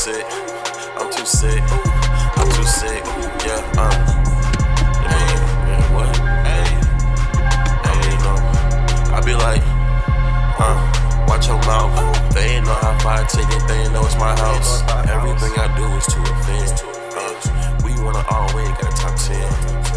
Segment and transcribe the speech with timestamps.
[0.00, 0.24] sick.
[0.96, 1.62] I'm too sick.
[2.40, 3.04] I'm too sick.
[3.44, 3.92] Yeah, uh.
[5.04, 5.28] Hey,
[5.68, 6.16] yeah, what?
[6.48, 6.72] Hey.
[7.84, 8.38] Hey, know.
[9.12, 9.60] I be like,
[10.56, 10.80] uh,
[11.28, 11.92] watch your mouth.
[12.32, 14.80] They ain't know how far I take it, they ain't know it's my house.
[15.04, 16.80] Everything I do is to offend.
[17.20, 19.36] Uh, we wanna always get a top 10.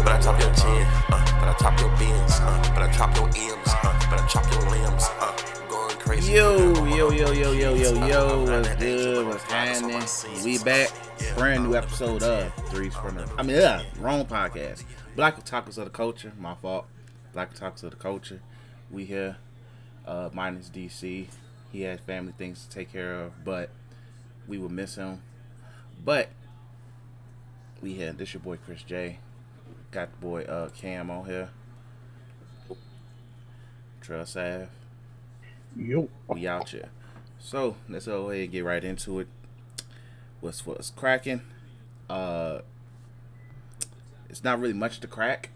[0.04, 0.84] But I top your 10,
[1.16, 4.26] uh, but I top your bins, uh, but I top your M's, uh, but I
[4.28, 5.63] chop your limbs, uh,
[6.04, 6.32] crazy.
[6.32, 9.26] Yo, yo, yo, yo, yo, yo, yo, what's good?
[9.26, 10.44] What's happening?
[10.44, 10.90] We back.
[11.36, 13.30] Brand new episode of Threes from the.
[13.38, 14.84] I mean, yeah, wrong podcast.
[15.16, 16.32] Black Otakus of the Culture.
[16.38, 16.86] My fault.
[17.32, 18.40] Black Otakus of the Culture.
[18.90, 19.38] We here.
[20.06, 21.26] Uh, minus DC.
[21.72, 23.70] He has family things to take care of, but
[24.46, 25.22] we will miss him.
[26.04, 26.28] But
[27.80, 29.20] we had this your boy Chris J.
[29.90, 31.48] Got the boy uh Cam on here.
[34.02, 34.68] Trust Ave.
[35.76, 36.08] Yo.
[36.28, 36.88] we out here.
[37.38, 39.28] So let's go ahead and get right into it.
[40.40, 41.42] What's what's cracking?
[42.08, 42.60] Uh,
[44.28, 45.50] it's not really much to crack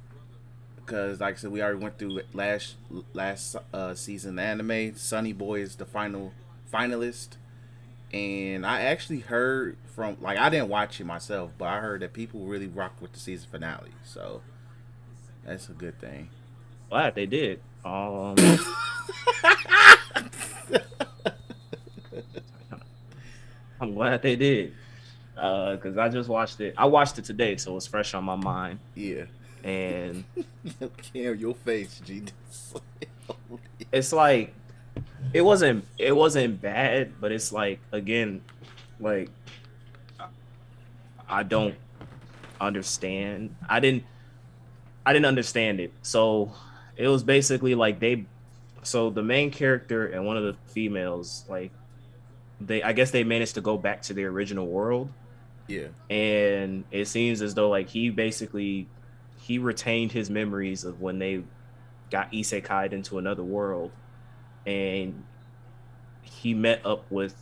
[0.77, 2.77] because, like I said, we already went through last
[3.13, 4.97] last uh, season anime.
[4.97, 6.33] Sonny Boy is the final
[6.73, 7.31] finalist,
[8.13, 12.13] and I actually heard from like I didn't watch it myself, but I heard that
[12.13, 13.93] people really rocked with the season finale.
[14.05, 14.43] So
[15.45, 16.31] that's a good thing.
[16.89, 17.61] glad they did.
[17.85, 18.37] Um,
[23.81, 24.75] I'm glad they did
[25.37, 26.75] uh, because I just watched it.
[26.77, 28.81] I watched it today, so it's fresh on my mind.
[28.95, 29.25] Yeah.
[29.65, 30.25] And
[31.13, 32.23] Cam, your face, G.
[33.93, 34.55] it's like
[35.33, 38.43] it wasn't it wasn't bad, but it's like again,
[39.01, 39.31] like
[41.29, 41.77] I don't
[42.61, 43.55] understand.
[43.69, 44.05] I didn't
[45.05, 45.93] I didn't understand it.
[46.03, 46.53] So
[46.97, 48.27] it was basically like they
[48.83, 51.73] so the main character and one of the females like
[52.61, 55.13] they I guess they managed to go back to the original world
[55.67, 55.89] yeah.
[56.09, 58.89] and it seems as though like he basically
[59.41, 61.43] he retained his memories of when they
[62.11, 63.91] got isekai'd into another world
[64.67, 65.23] and
[66.23, 67.35] he met up with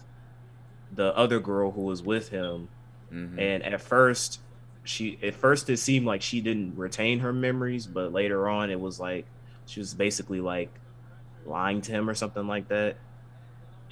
[0.95, 2.69] the other girl who was with him
[3.13, 3.39] Mhm.
[3.39, 4.41] and at first
[4.83, 8.81] she at first it seemed like she didn't retain her memories but later on it
[8.81, 9.27] was like
[9.67, 10.71] she was basically like
[11.47, 12.97] lying to him or something like that.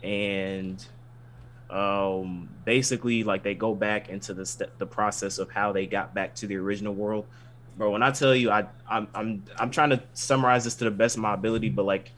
[0.02, 0.84] And
[1.70, 6.34] um basically like they go back into the the process of how they got back
[6.34, 7.26] to the original world.
[7.76, 10.92] Bro when i tell you i i'm i'm, I'm trying to summarize this to the
[10.92, 12.12] best of my ability but like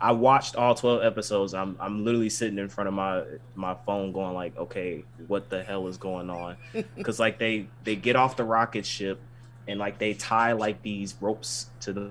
[0.00, 1.52] i watched all 12 episodes.
[1.52, 3.24] I'm i'm literally sitting in front of my
[3.54, 6.56] my phone going like okay what the hell is going on?
[6.96, 9.20] Because like they they get off the rocket ship
[9.66, 12.10] and like they tie like these ropes to the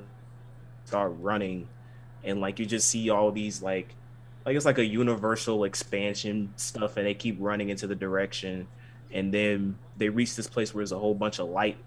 [0.85, 1.67] start running
[2.23, 3.95] and like you just see all these like
[4.45, 8.67] like it's like a universal expansion stuff and they keep running into the direction
[9.11, 11.77] and then they reach this place where there's a whole bunch of light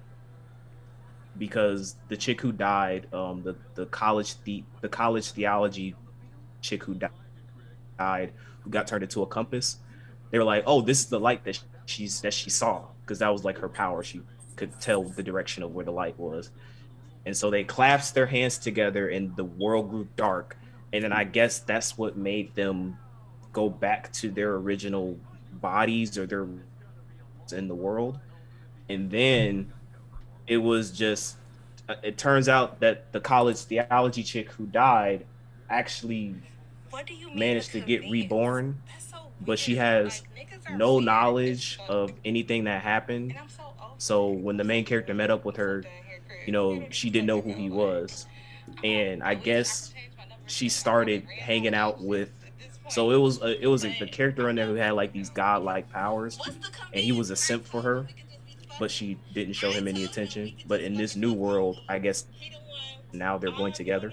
[1.39, 5.95] because the chick who died um the the college the the college theology
[6.63, 7.09] chick who di-
[7.99, 8.33] died
[8.63, 9.79] who got turned into a compass
[10.31, 13.33] they were like oh this is the light that she's that she saw because that
[13.33, 14.03] was like her power.
[14.03, 14.21] She
[14.57, 16.51] could tell the direction of where the light was
[17.27, 20.57] and so they clasped their hands together and the world grew dark.
[20.93, 22.97] And then i guess that's what made them
[23.53, 25.19] go back to their original
[25.53, 26.47] bodies or their
[27.53, 28.19] in the world.
[28.89, 29.73] And then
[30.47, 31.37] it was just
[31.89, 35.27] uh, it turns out that the college theology chick who died
[35.69, 36.37] actually
[37.35, 38.81] managed to get reborn
[39.41, 40.23] but she has
[40.73, 43.35] no knowledge of anything that happened.
[43.99, 45.85] So when the main character met up with her
[46.47, 48.27] you know she didn't know who he was.
[48.83, 49.95] And i guess
[50.47, 52.31] she started hanging out with
[52.89, 55.29] so it was a, it was a, the character in there who had like these
[55.31, 56.39] godlike powers
[56.93, 58.07] and he was a simp for her
[58.79, 60.55] but she didn't show him any attention.
[60.67, 62.27] But in this new world i guess
[63.13, 64.13] now they're going together.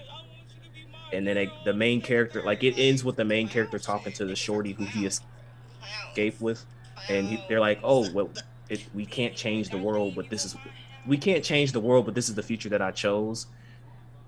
[1.12, 4.36] And then the main character like it ends with the main character talking to the
[4.36, 6.66] shorty who he escaped with.
[7.10, 8.30] And he, they're like oh well
[8.70, 10.56] it, we can't change the world but this is
[11.06, 13.48] we can't change the world but this is the future that i chose.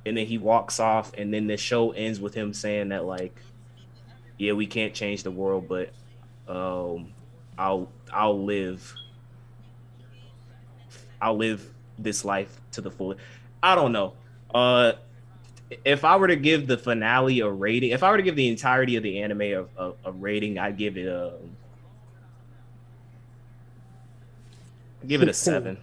[0.06, 3.40] And then he walks off and then the show ends with him saying that like
[4.38, 5.90] yeah we can't change the world but
[6.48, 7.12] um
[7.58, 8.94] i'll i'll live
[11.22, 13.16] i'll live this life to the full
[13.64, 14.14] i don't know.
[14.54, 14.94] Uh
[15.84, 18.48] if i were to give the finale a rating if i were to give the
[18.48, 21.34] entirety of the anime a, a, a rating i'd give it a
[25.02, 25.78] I'd give it a seven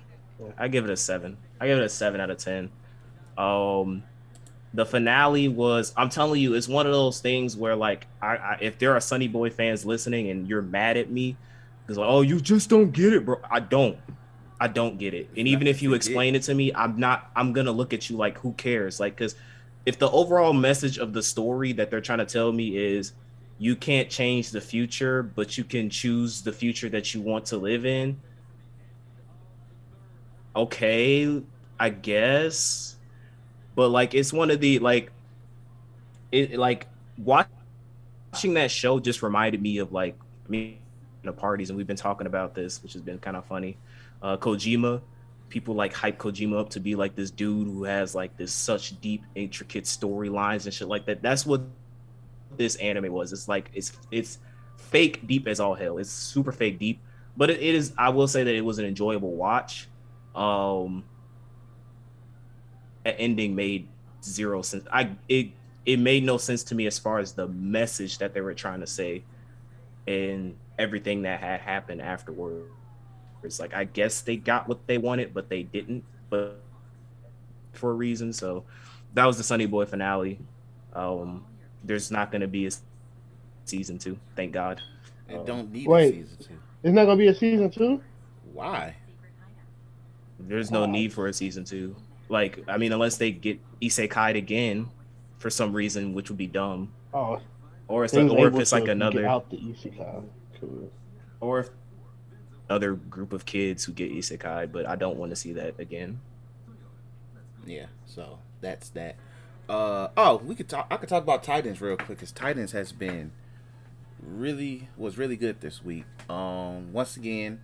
[0.58, 2.70] i give it a seven i give it a seven out of ten
[3.38, 4.02] um
[4.74, 8.58] the finale was i'm telling you it's one of those things where like I, I
[8.60, 11.36] if there are sonny boy fans listening and you're mad at me
[11.82, 13.40] because like, oh, you just don't get it, bro.
[13.50, 13.98] I don't.
[14.60, 15.28] I don't get it.
[15.36, 17.30] And even if you explain it to me, I'm not.
[17.34, 19.00] I'm gonna look at you like, who cares?
[19.00, 19.34] Like, because
[19.84, 23.12] if the overall message of the story that they're trying to tell me is
[23.58, 27.56] you can't change the future, but you can choose the future that you want to
[27.56, 28.20] live in.
[30.54, 31.42] Okay,
[31.78, 32.96] I guess.
[33.74, 35.10] But like it's one of the like
[36.30, 36.86] it like
[37.18, 40.16] watching that show just reminded me of like
[40.48, 40.78] me
[41.22, 43.76] in the parties and we've been talking about this, which has been kind of funny.
[44.22, 45.00] Uh Kojima,
[45.48, 49.00] people like hype Kojima up to be like this dude who has like this such
[49.00, 51.22] deep, intricate storylines and shit like that.
[51.22, 51.62] That's what
[52.56, 53.32] this anime was.
[53.32, 54.38] It's like it's it's
[54.76, 55.98] fake deep as all hell.
[55.98, 57.00] It's super fake deep,
[57.36, 57.92] but it, it is.
[57.96, 59.88] I will say that it was an enjoyable watch.
[60.34, 61.04] Um,
[63.04, 63.88] ending made
[64.22, 64.86] zero sense.
[64.92, 65.48] I it
[65.84, 68.80] it made no sense to me as far as the message that they were trying
[68.80, 69.24] to say,
[70.06, 72.64] and everything that had happened afterward.
[73.42, 76.04] It's like I guess they got what they wanted, but they didn't.
[76.30, 76.60] But
[77.72, 78.64] for a reason, so
[79.14, 80.38] that was the Sonny Boy finale.
[80.94, 81.44] Um,
[81.84, 82.70] there's not going to be a
[83.64, 84.18] season two.
[84.36, 84.80] Thank God.
[85.28, 86.58] It don't need wait, a season two.
[86.82, 88.00] It's not going to be a season two.
[88.52, 88.94] Why?
[90.48, 91.96] There's no need for a season two.
[92.28, 94.88] Like, I mean, unless they get Isekai again
[95.38, 96.92] for some reason, which would be dumb.
[97.12, 97.40] Oh.
[97.88, 100.24] Or it's like, or if it's like another out the isekai.
[100.58, 100.90] Cool.
[101.40, 101.70] Or if
[102.70, 106.20] other group of kids who get isekai, but I don't want to see that again.
[107.66, 109.16] Yeah, so that's that.
[109.68, 110.86] Uh oh, we could talk.
[110.90, 113.32] I could talk about Titans real quick because Titans has been
[114.20, 116.04] really was really good this week.
[116.30, 117.60] Um, once again,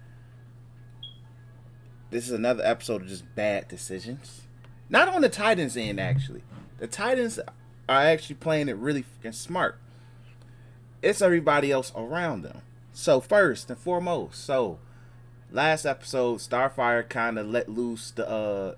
[2.11, 4.43] this is another episode of just bad decisions.
[4.89, 6.43] Not on the Titans end, actually.
[6.79, 7.39] The Titans
[7.89, 9.79] are actually playing it really fucking smart.
[11.03, 12.63] It's everybody else around them.
[12.93, 14.79] So first and foremost, so
[15.53, 18.75] last episode, Starfire kind of let loose the uh,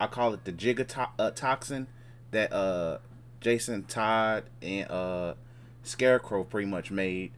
[0.00, 1.86] I call it the Giga uh, toxin
[2.32, 2.98] that uh
[3.40, 5.34] Jason Todd and uh
[5.82, 7.30] Scarecrow pretty much made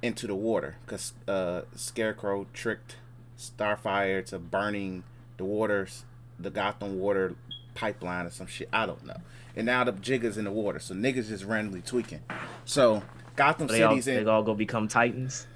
[0.00, 2.96] into the water because uh Scarecrow tricked
[3.38, 5.04] Starfire to burning
[5.36, 6.04] the waters,
[6.38, 7.34] the Gotham water
[7.74, 8.68] pipeline or some shit.
[8.72, 9.16] I don't know.
[9.56, 12.20] And now the jiggers in the water, so niggas just randomly tweaking.
[12.64, 13.02] So
[13.36, 14.24] Gotham they City's all, in.
[14.24, 15.46] They all gonna become Titans.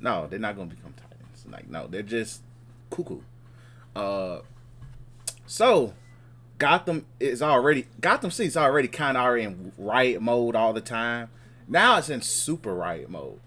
[0.00, 1.44] No, they're not gonna become Titans.
[1.50, 2.42] Like no, they're just
[2.90, 3.20] cuckoo.
[3.94, 4.40] Uh,
[5.46, 5.94] so
[6.58, 11.28] Gotham is already Gotham City's already kind of already in riot mode all the time.
[11.68, 13.40] Now it's in super riot mode.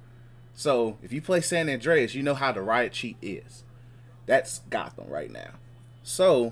[0.59, 3.63] So if you play San Andreas, you know how the riot cheat is.
[4.25, 5.51] That's Gotham right now.
[6.03, 6.51] So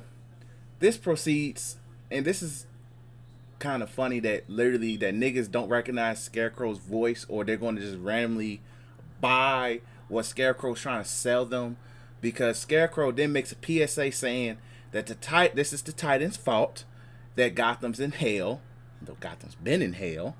[0.79, 1.75] this proceeds,
[2.09, 2.67] and this is
[3.59, 7.81] kind of funny that literally that niggas don't recognize Scarecrow's voice, or they're going to
[7.81, 8.61] just randomly
[9.19, 11.75] buy what Scarecrow's trying to sell them,
[12.21, 14.57] because Scarecrow then makes a PSA saying
[14.93, 16.85] that the tit- this is the Titans' fault
[17.35, 18.61] that Gotham's in hell,
[19.01, 20.37] though Gotham's been in hell.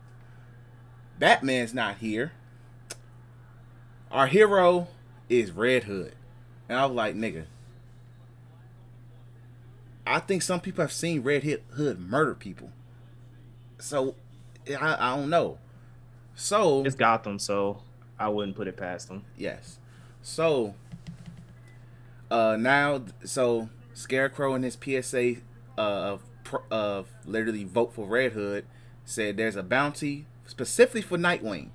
[1.19, 2.31] Batman's not here.
[4.11, 4.87] Our hero
[5.29, 6.13] is Red Hood.
[6.69, 7.45] And I was like, nigga.
[10.05, 12.71] I think some people have seen Red Hood murder people.
[13.77, 14.15] So
[14.69, 15.57] I, I don't know.
[16.35, 17.81] So it's Gotham, so
[18.17, 19.25] I wouldn't put it past them.
[19.37, 19.79] Yes.
[20.21, 20.75] So
[22.29, 25.35] uh now so Scarecrow in his PSA
[25.77, 26.21] uh, of
[26.71, 28.65] of literally vote for Red Hood
[29.03, 31.69] said there's a bounty specifically for Nightwing.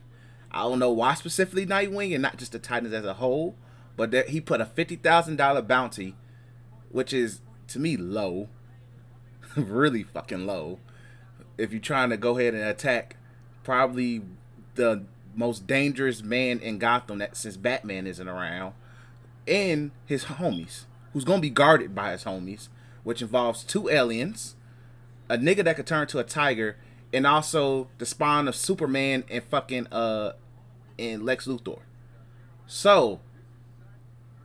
[0.52, 3.56] I don't know why specifically Nightwing and not just the Titans as a whole,
[3.96, 6.14] but there, he put a fifty thousand dollar bounty,
[6.90, 8.48] which is to me low,
[9.56, 10.78] really fucking low.
[11.56, 13.16] If you're trying to go ahead and attack,
[13.64, 14.22] probably
[14.74, 15.04] the
[15.34, 18.74] most dangerous man in Gotham that since Batman isn't around,
[19.46, 22.68] and his homies who's gonna be guarded by his homies,
[23.04, 24.56] which involves two aliens,
[25.28, 26.76] a nigga that could turn to a tiger,
[27.12, 30.32] and also the spawn of Superman and fucking uh
[31.10, 31.80] and Lex Luthor.
[32.66, 33.20] So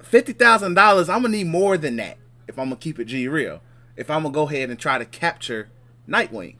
[0.01, 3.27] fifty thousand dollars, I'm gonna need more than that if I'm gonna keep it G
[3.27, 3.61] real.
[3.95, 5.69] If I'm gonna go ahead and try to capture
[6.07, 6.55] Nightwing.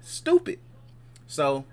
[0.00, 0.58] Stupid.
[1.26, 1.64] So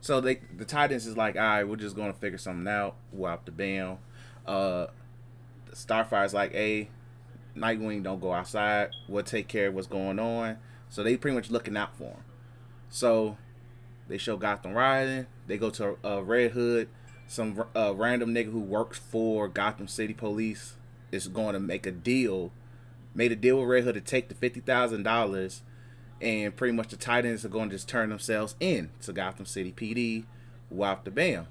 [0.00, 2.96] so they the Titans is like, all right, we're just gonna figure something out.
[3.10, 3.98] Whop the bam.
[4.46, 4.86] Uh
[5.72, 6.88] Starfire's like, hey,
[7.56, 8.90] Nightwing, don't go outside.
[9.08, 10.58] We'll take care of what's going on.
[10.88, 12.24] So they pretty much looking out for him.
[12.88, 13.36] So
[14.08, 15.26] they show Gotham riding.
[15.46, 16.88] They go to uh, Red Hood.
[17.26, 20.74] Some uh, random nigga who works for Gotham City Police
[21.10, 22.52] is going to make a deal.
[23.14, 25.62] Made a deal with Red Hood to take the fifty thousand dollars,
[26.20, 29.72] and pretty much the Titans are going to just turn themselves in to Gotham City
[29.72, 30.24] PD.
[30.68, 31.46] Whop the bam.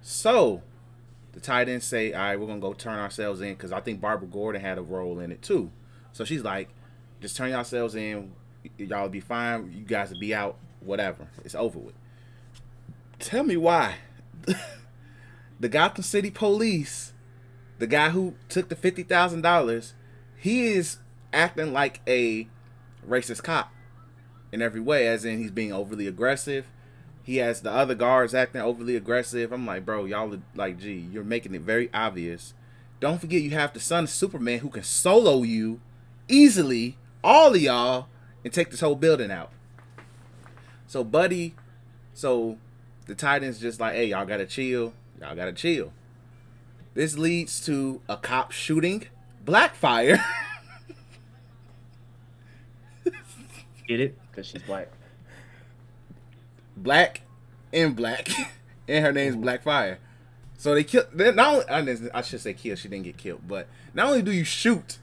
[0.00, 0.62] So
[1.32, 4.28] the Titans say, all right, we're gonna go turn ourselves in because I think Barbara
[4.28, 5.70] Gordon had a role in it too.
[6.12, 6.68] So she's like,
[7.20, 8.32] just turn yourselves in.
[8.76, 9.72] Y'all be fine.
[9.72, 10.56] You guys will be out.
[10.80, 11.28] Whatever.
[11.44, 11.94] It's over with.
[13.18, 13.96] Tell me why.
[15.60, 17.12] the Gotham City Police,
[17.78, 19.94] the guy who took the fifty thousand dollars,
[20.36, 20.98] he is
[21.32, 22.48] acting like a
[23.06, 23.72] racist cop
[24.52, 26.66] in every way, as in he's being overly aggressive.
[27.22, 29.52] He has the other guards acting overly aggressive.
[29.52, 32.54] I'm like, bro, y'all are like, gee, you're making it very obvious.
[33.00, 35.80] Don't forget you have the son of Superman who can solo you
[36.28, 38.08] easily, all of y'all,
[38.44, 39.50] and take this whole building out.
[40.86, 41.54] So Buddy,
[42.14, 42.56] so
[43.08, 44.92] the Titans just like, hey, y'all gotta chill.
[45.20, 45.92] Y'all gotta chill.
[46.94, 49.06] This leads to a cop shooting
[49.44, 50.22] Blackfire.
[53.88, 54.18] Get it?
[54.30, 54.88] Because she's black.
[56.76, 57.22] black
[57.72, 58.28] and black,
[58.88, 59.96] and her name's Blackfire.
[60.58, 61.04] So they kill.
[61.14, 62.76] They not only I should say kill.
[62.76, 64.98] She didn't get killed, but not only do you shoot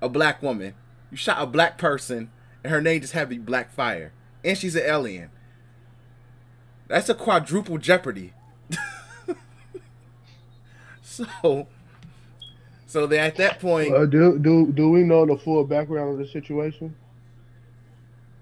[0.00, 0.74] a black woman,
[1.10, 2.30] you shot a black person,
[2.62, 4.10] and her name just had to be Blackfire,
[4.44, 5.30] and she's an alien.
[6.88, 8.32] That's a quadruple jeopardy.
[11.02, 11.66] so,
[12.86, 16.18] so they at that point, Uh, do do do we know the full background of
[16.18, 16.94] the situation?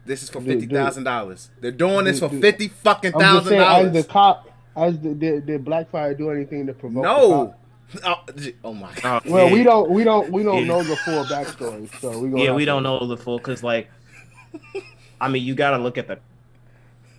[0.04, 1.50] this is for do- do- fifty thousand dollars.
[1.60, 5.46] They're doing this for do- fifty fucking thousand saying, as the cop, as the, did,
[5.46, 7.02] did Blackfire do anything to provoke?
[7.02, 7.46] the No.
[7.46, 7.58] cop?
[8.04, 8.16] Oh,
[8.64, 9.22] oh my Oh, god.
[9.26, 9.52] Well, yeah.
[9.52, 10.66] we don't, we don't, we don't Yeah.
[10.66, 13.88] know the full backstory, so we Yeah, we don't know the full because, like,
[15.20, 16.18] I mean, you got to look at the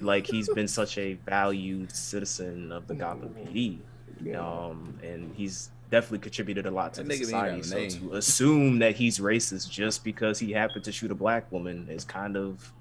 [0.01, 3.79] like he's been such a valued citizen of the Gotham PD,
[4.21, 4.39] Yeah.
[4.39, 7.63] um, and he's definitely contributed a lot to That the society.
[7.63, 7.89] So name.
[8.09, 12.03] to assume that he's racist just because he happened to shoot a black woman is
[12.03, 12.71] kind of,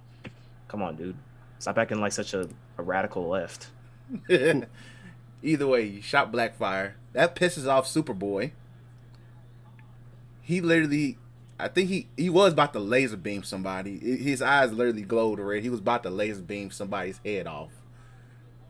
[0.68, 1.16] come on, dude,
[1.58, 3.68] stop acting like such a, a radical left.
[5.42, 6.92] Either way, you shot Blackfire.
[7.12, 8.50] That pisses off Superboy.
[10.42, 11.18] He literally,
[11.58, 13.98] I think he he was about to laser beam somebody.
[13.98, 15.62] His eyes literally glowed red.
[15.62, 17.70] He was about to laser beam somebody's head off.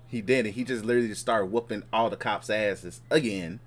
[0.06, 0.52] He didn't.
[0.52, 3.58] He just literally just started whooping all the cops' asses again.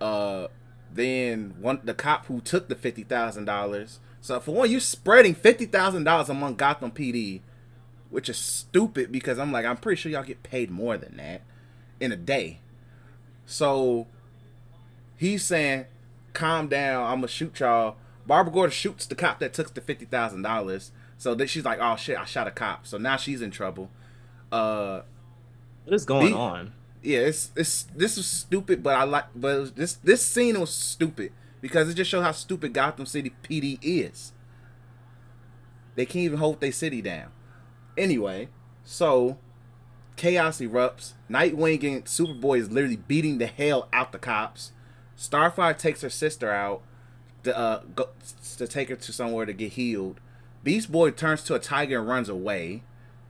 [0.00, 0.46] Uh,
[0.92, 3.98] then one the cop who took the fifty thousand dollars.
[4.20, 7.40] So for one, you're spreading fifty thousand dollars among Gotham PD,
[8.10, 11.42] which is stupid because I'm like I'm pretty sure y'all get paid more than that
[11.98, 12.60] in a day.
[13.44, 14.06] So
[15.16, 15.86] he's saying,
[16.32, 17.04] "Calm down.
[17.06, 20.92] I'm gonna shoot y'all." Barbara Gordon shoots the cop that took the fifty thousand dollars.
[21.18, 23.90] So then she's like, "Oh shit, I shot a cop." So now she's in trouble.
[24.50, 25.02] Uh,
[25.84, 26.72] What is going The- on?
[27.02, 31.32] yeah, it's it's this is stupid, but I like, but this this scene was stupid
[31.60, 34.32] because it just shows how stupid Gotham City PD is.
[35.94, 37.30] They can't even hold their city down.
[37.96, 38.48] Anyway,
[38.84, 39.38] so
[40.16, 41.12] chaos erupts.
[41.30, 44.72] Nightwing and Superboy is literally beating the hell out the cops.
[45.16, 46.82] Starfire takes her sister out
[47.44, 48.08] to uh go,
[48.56, 50.20] to take her to somewhere to get healed.
[50.62, 52.82] Beast Boy turns to a tiger and runs away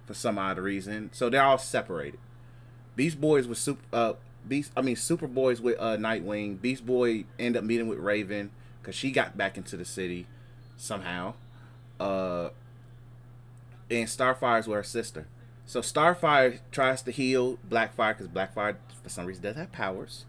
[0.07, 1.11] for some odd reason.
[1.13, 2.21] So they're all separated.
[2.97, 4.15] Beast Boys with super uh
[4.47, 6.61] Beast I mean Superboy's with uh Nightwing.
[6.61, 10.27] Beast Boy end up meeting with Raven because she got back into the city
[10.77, 11.35] somehow.
[11.99, 12.51] Uh
[13.91, 15.27] and Starfire's with her sister.
[15.67, 20.25] So Starfire tries to heal Blackfire because Blackfire for some reason does have powers.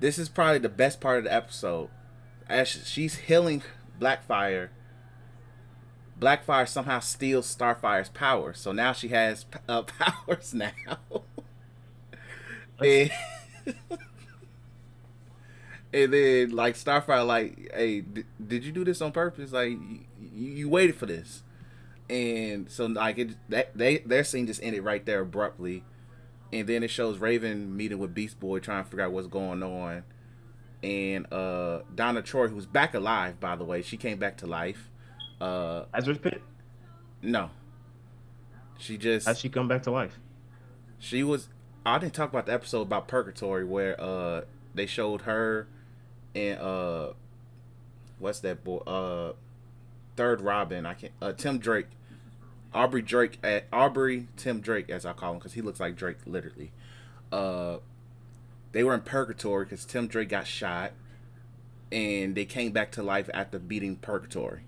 [0.00, 1.88] This is probably the best part of the episode.
[2.48, 3.62] As she's healing
[4.00, 4.68] Blackfire,
[6.18, 8.52] Blackfire somehow steals Starfire's power.
[8.54, 10.72] So now she has uh, powers now.
[12.80, 13.10] and,
[15.92, 19.52] and then like Starfire, like, hey, d- did you do this on purpose?
[19.52, 21.42] Like, you, you waited for this,
[22.10, 25.84] and so like it, that they their scene just ended right there abruptly,
[26.52, 29.62] and then it shows Raven meeting with Beast Boy trying to figure out what's going
[29.62, 30.04] on,
[30.82, 34.88] and uh Donna Troy, who's back alive by the way, she came back to life.
[35.40, 36.42] Uh, Lazarus Pit?
[37.20, 37.50] no,
[38.78, 40.18] she just How'd she come back to life?
[40.98, 41.48] she was
[41.84, 44.42] I didn't talk about the episode about Purgatory where uh
[44.74, 45.66] they showed her
[46.34, 47.12] and uh
[48.18, 49.32] what's that boy uh
[50.16, 51.86] third Robin I can't uh Tim Drake
[52.72, 56.18] Aubrey Drake at Aubrey Tim Drake as I call him because he looks like Drake
[56.24, 56.70] literally
[57.32, 57.78] uh
[58.72, 60.92] they were in Purgatory because Tim Drake got shot
[61.90, 64.62] and they came back to life after beating Purgatory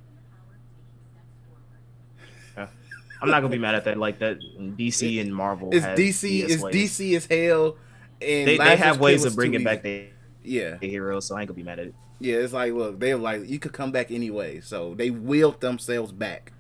[2.57, 3.99] I'm not gonna be mad at that.
[3.99, 5.71] Like that, DC and Marvel.
[5.73, 6.75] it's DC it's ways.
[6.75, 7.77] DC as hell
[8.21, 10.09] and They, they have ways of bringing back the,
[10.43, 11.95] yeah the heroes, so I ain't gonna be mad at it.
[12.21, 14.61] Yeah, it's like, look, they were like, you could come back anyway.
[14.61, 16.53] So they wheeled themselves back,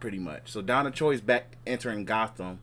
[0.00, 0.50] pretty much.
[0.50, 2.60] So Donna Troy's back entering Gotham.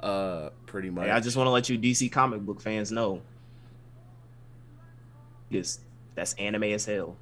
[0.00, 1.06] Uh, pretty much.
[1.06, 3.22] Hey, I just want to let you DC comic book fans know.
[5.50, 5.80] This
[6.14, 7.16] that's anime as hell.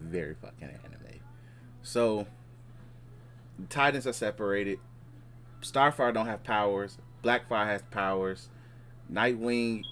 [0.00, 1.20] very fucking anime.
[1.82, 2.26] So,
[3.58, 4.78] the Titans are separated.
[5.62, 6.98] Starfire don't have powers.
[7.24, 8.48] Blackfire has powers.
[9.10, 9.84] Nightwing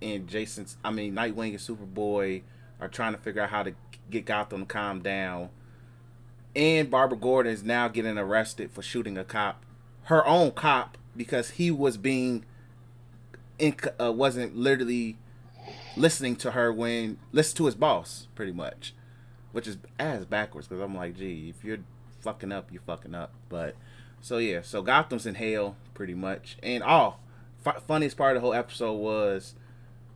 [0.00, 2.42] and Jason's, I mean Nightwing and Superboy
[2.80, 3.74] are trying to figure out how to
[4.08, 5.50] get Gotham to calm down.
[6.54, 9.64] And Barbara Gordon is now getting arrested for shooting a cop,
[10.04, 12.44] her own cop, because he was being,
[13.58, 15.16] inc- uh, wasn't literally
[15.96, 18.94] listening to her when listen to his boss, pretty much
[19.52, 21.78] which is as backwards because I'm like, gee, if you're
[22.20, 23.32] fucking up, you're fucking up.
[23.48, 23.74] But
[24.20, 26.56] so yeah, so Gotham's in hell pretty much.
[26.62, 27.16] And oh,
[27.62, 29.54] fu- funniest part of the whole episode was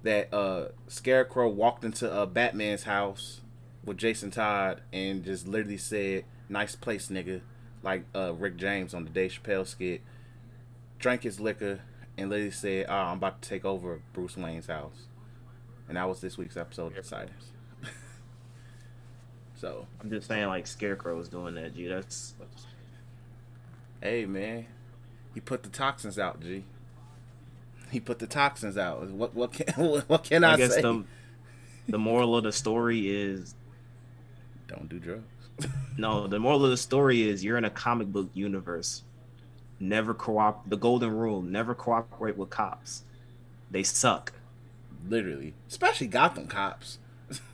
[0.03, 3.41] that uh Scarecrow walked into uh, Batman's house
[3.85, 7.41] with Jason Todd and just literally said, "Nice place, nigga,"
[7.83, 10.03] like uh Rick James on the Dave Chappelle skit.
[10.99, 11.81] Drank his liquor
[12.17, 15.09] and literally said, "Oh, I'm about to take over Bruce Wayne's house."
[15.95, 17.53] And that was this week's episode of Silence.
[19.55, 21.87] so I'm just saying, like Scarecrow is doing that, G.
[21.87, 22.35] That's
[24.03, 24.67] Hey man,
[25.35, 26.65] he put the toxins out, G.
[27.93, 29.09] He put the toxins out.
[29.09, 29.69] What what can
[30.09, 30.83] what can I, I guess say?
[30.83, 31.05] the
[31.89, 33.55] the moral of the story is
[34.67, 35.23] Don't do drugs.
[35.97, 36.27] no.
[36.27, 39.05] The moral of the story is you're in a comic book universe.
[39.79, 40.71] Never cooperate.
[40.71, 43.05] The golden rule: never cooperate with cops.
[43.71, 44.33] They suck.
[45.09, 46.99] Literally, especially Gotham cops.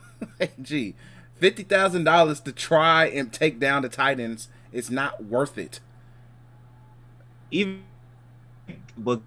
[0.61, 0.95] gee,
[1.35, 5.79] fifty thousand dollars to try and take down the Titans is not worth it.
[7.51, 7.83] even
[8.97, 9.21] but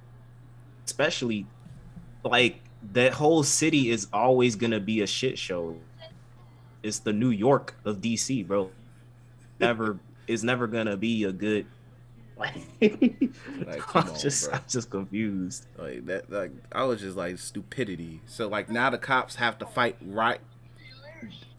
[0.86, 1.46] especially
[2.24, 2.60] like
[2.92, 5.76] that whole city is always gonna be a shit show
[6.82, 8.70] it's the new york of dc bro
[9.60, 11.66] never is never gonna be a good
[12.36, 14.58] like, come i'm on, just bro.
[14.58, 18.20] i'm just confused Like that, like I was just like stupidity.
[18.26, 20.40] So like now the cops have to fight right,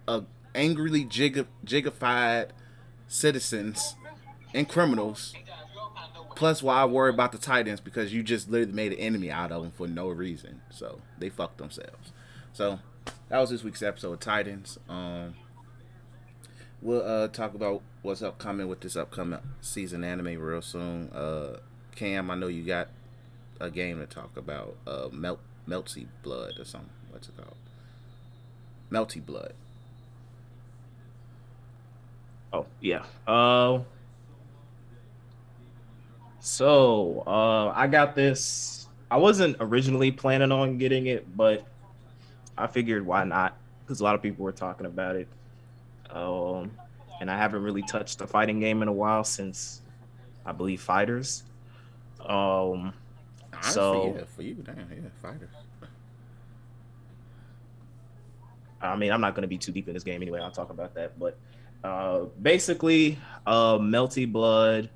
[0.08, 0.22] uh,
[0.54, 2.50] angrily jig- jigified
[3.08, 3.96] citizens
[4.54, 5.34] and criminals.
[6.36, 9.62] Plus, why worry about the Titans because you just literally made an enemy out of
[9.64, 10.62] them for no reason.
[10.70, 12.12] So they fucked themselves.
[12.52, 12.80] So
[13.30, 14.78] that was this week's episode of Titans.
[14.90, 15.36] Um,
[16.82, 21.10] we'll uh talk about what's upcoming with this upcoming season anime real soon.
[21.12, 21.58] Uh,
[21.96, 22.90] Cam, I know you got
[23.60, 24.76] a game to talk about.
[24.86, 26.90] Uh, melt melty blood or something.
[27.10, 27.56] What's it called?
[28.92, 29.54] Melty blood.
[32.54, 33.80] oh yeah uh
[36.40, 41.66] so uh i got this i wasn't originally planning on getting it but
[42.58, 43.58] I figured why not?
[43.84, 45.28] Because a lot of people were talking about it.
[46.16, 46.72] Um,
[47.22, 49.82] and I haven't really touched a fighting game in a while since
[50.46, 51.44] I believe Fighters.
[52.22, 52.94] Um,
[53.54, 55.50] Honestly, So- yeah, for you, damn, yeah, fighters.
[58.82, 60.40] I mean, I'm not going to be too deep in this game anyway.
[60.40, 61.18] I'll talk about that.
[61.18, 61.38] But
[61.84, 64.90] uh, basically, uh, Melty Blood,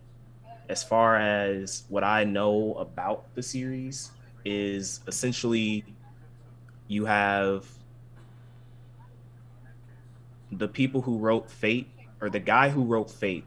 [0.67, 4.11] as far as what I know about the series,
[4.45, 5.85] is essentially
[6.87, 7.65] you have
[10.51, 11.89] the people who wrote Fate,
[12.21, 13.45] or the guy who wrote Fate.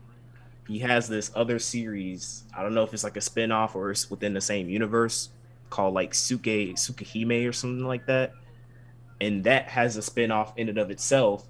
[0.68, 2.44] He has this other series.
[2.56, 5.30] I don't know if it's like a spin-off or it's within the same universe
[5.70, 8.32] called like Suke Tsukihime or something like that
[9.22, 11.46] and that has a spin-off in and of itself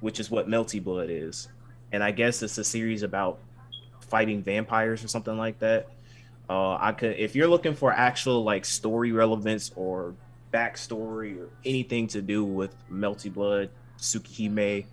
[0.00, 1.48] which is what melty blood is
[1.90, 3.38] and i guess it's a series about
[4.00, 5.88] fighting vampires or something like that
[6.50, 10.14] uh i could if you're looking for actual like story relevance or
[10.52, 14.86] backstory or anything to do with melty blood tsukihime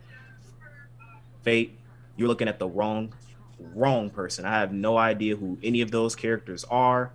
[1.43, 1.77] fate
[2.17, 3.13] you're looking at the wrong
[3.73, 7.11] wrong person i have no idea who any of those characters are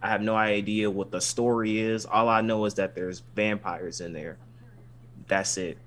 [0.00, 2.06] I have no idea what the story is.
[2.06, 4.38] All I know is that there's vampires in there.
[5.26, 5.78] That's it.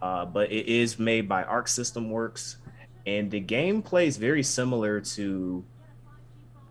[0.00, 2.56] Uh, but it is made by Arc System Works,
[3.06, 5.64] and the gameplay is very similar to.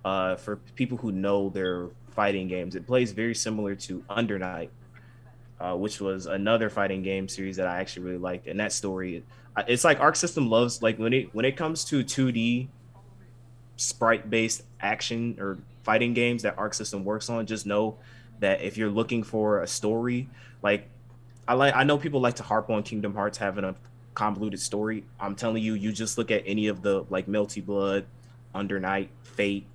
[0.04, 4.72] Uh, for people who know their fighting games, it plays very similar to Under Night,
[5.62, 8.48] uh, which was another fighting game series that I actually really liked.
[8.48, 9.24] And that story,
[9.68, 12.68] it's like Arc System loves like when it when it comes to 2D
[13.76, 17.98] sprite based action or fighting games that Arc System works on, just know
[18.40, 20.28] that if you're looking for a story,
[20.64, 20.90] like
[21.48, 23.76] I like I know people like to harp on Kingdom Hearts having a
[24.16, 25.04] convoluted story.
[25.20, 28.06] I'm telling you, you just look at any of the like Melty Blood,
[28.56, 29.68] Under Night, Fate,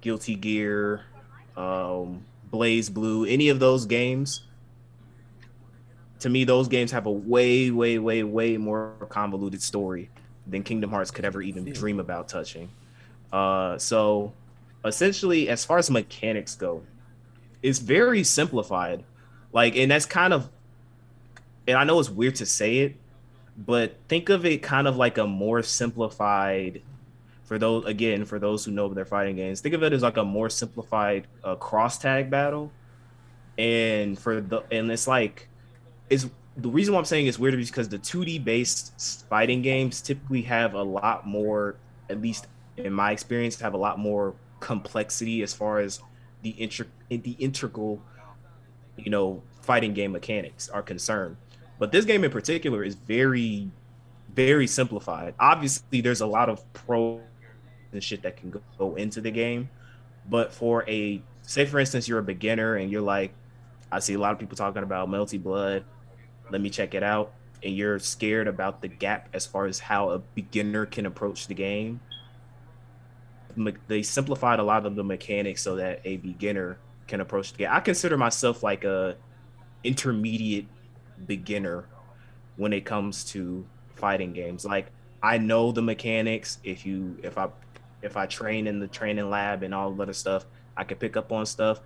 [0.00, 1.02] Guilty Gear,
[1.58, 4.42] um, BlazBlue, any of those games.
[6.20, 10.10] To me, those games have a way, way, way, way more convoluted story
[10.46, 12.68] than Kingdom Hearts could ever even dream about touching.
[13.32, 14.32] Uh, so
[14.84, 16.82] essentially, as far as mechanics go,
[17.62, 19.04] it's very simplified.
[19.52, 20.48] Like, and that's kind of,
[21.66, 22.96] and I know it's weird to say it,
[23.56, 26.82] but think of it kind of like a more simplified
[27.50, 30.16] for those again for those who know their fighting games think of it as like
[30.18, 32.70] a more simplified uh, cross tag battle
[33.58, 35.48] and for the and it's like
[36.10, 40.00] is the reason why i'm saying it's weird is because the 2d based fighting games
[40.00, 41.74] typically have a lot more
[42.08, 45.98] at least in my experience have a lot more complexity as far as
[46.42, 48.00] the inter- the integral
[48.96, 51.36] you know fighting game mechanics are concerned
[51.80, 53.70] but this game in particular is very,
[54.34, 55.34] very simplified.
[55.40, 57.22] Obviously, there's a lot of pro
[57.92, 59.68] and shit that can go into the game.
[60.28, 63.32] But for a say for instance, you're a beginner and you're like,
[63.90, 65.84] I see a lot of people talking about Melty Blood.
[66.50, 67.32] Let me check it out.
[67.62, 71.54] And you're scared about the gap as far as how a beginner can approach the
[71.54, 72.00] game.
[73.88, 77.68] They simplified a lot of the mechanics so that a beginner can approach the game.
[77.70, 79.16] I consider myself like a
[79.82, 80.66] intermediate
[81.26, 81.86] beginner
[82.56, 84.64] when it comes to fighting games.
[84.64, 84.86] Like
[85.22, 86.58] I know the mechanics.
[86.64, 87.48] If you if I
[88.02, 91.16] if I train in the training lab and all the other stuff, I can pick
[91.16, 91.80] up on stuff.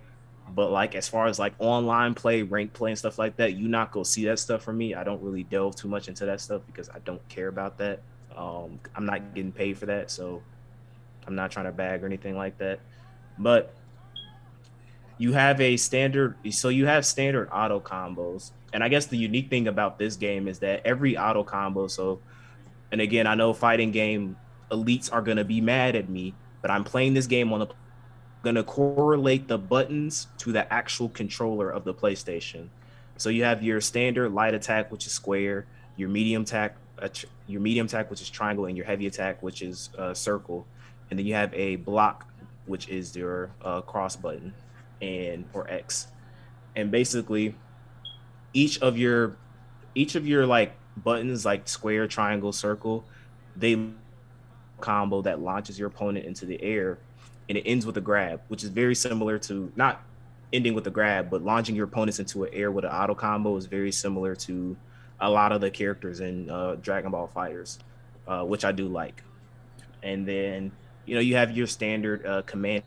[0.53, 3.67] But like as far as like online play, rank play and stuff like that, you
[3.67, 4.93] not go see that stuff from me.
[4.93, 8.01] I don't really delve too much into that stuff because I don't care about that.
[8.35, 10.43] Um, I'm not getting paid for that, so
[11.25, 12.79] I'm not trying to bag or anything like that.
[13.39, 13.73] But
[15.17, 19.49] you have a standard so you have standard auto combos and i guess the unique
[19.49, 22.19] thing about this game is that every auto combo so
[22.91, 24.35] and again i know fighting game
[24.75, 27.67] elites are going to be mad at me but i'm playing this game on the
[28.43, 32.67] going to correlate the buttons to the actual controller of the playstation
[33.17, 37.09] so you have your standard light attack which is square your medium attack uh,
[37.47, 40.67] your medium attack which is triangle and your heavy attack which is uh, circle
[41.09, 42.27] and then you have a block
[42.65, 44.53] which is your uh, cross button
[45.01, 46.07] and or X.
[46.75, 47.55] And basically
[48.53, 49.37] each of your
[49.93, 53.05] each of your like buttons like square, triangle, circle,
[53.55, 53.89] they
[54.79, 56.97] combo that launches your opponent into the air
[57.47, 60.01] and it ends with a grab, which is very similar to not
[60.51, 63.55] ending with a grab, but launching your opponents into an air with an auto combo
[63.57, 64.75] is very similar to
[65.19, 67.79] a lot of the characters in uh, Dragon Ball Fighters,
[68.27, 69.23] uh, which I do like.
[70.03, 70.71] And then
[71.05, 72.83] you know you have your standard uh, command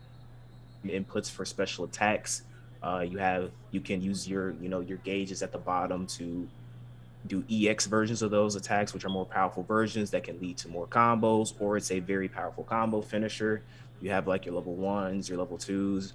[0.85, 2.43] inputs for special attacks.
[2.81, 6.47] Uh, you have you can use your you know your gauges at the bottom to
[7.27, 10.69] do EX versions of those attacks, which are more powerful versions that can lead to
[10.69, 13.61] more combos, or it's a very powerful combo finisher.
[14.01, 16.13] You have like your level ones, your level twos,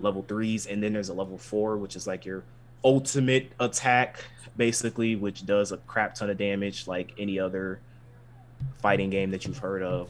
[0.00, 2.42] level threes, and then there's a level four, which is like your
[2.82, 4.24] ultimate attack,
[4.56, 7.80] basically, which does a crap ton of damage, like any other
[8.80, 10.08] fighting game that you've heard of.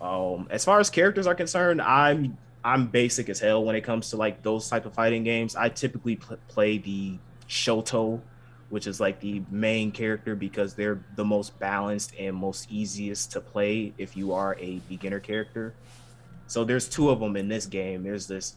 [0.00, 4.10] Um, as far as characters are concerned, I'm I'm basic as hell when it comes
[4.10, 5.54] to like those type of fighting games.
[5.54, 8.20] I typically pl- play the Shoto,
[8.74, 13.40] which is like the main character because they're the most balanced and most easiest to
[13.40, 15.72] play if you are a beginner character.
[16.48, 18.02] So there's two of them in this game.
[18.02, 18.56] There's this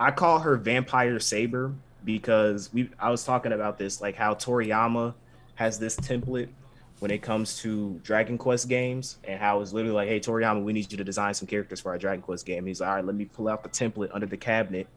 [0.00, 1.72] I call her Vampire Saber
[2.04, 5.14] because we I was talking about this like how Toriyama
[5.54, 6.48] has this template
[6.98, 10.72] when it comes to Dragon Quest games and how it's literally like, hey, Toriyama, we
[10.72, 12.66] need you to design some characters for our Dragon Quest game.
[12.66, 14.88] He's like, all right, let me pull out the template under the cabinet.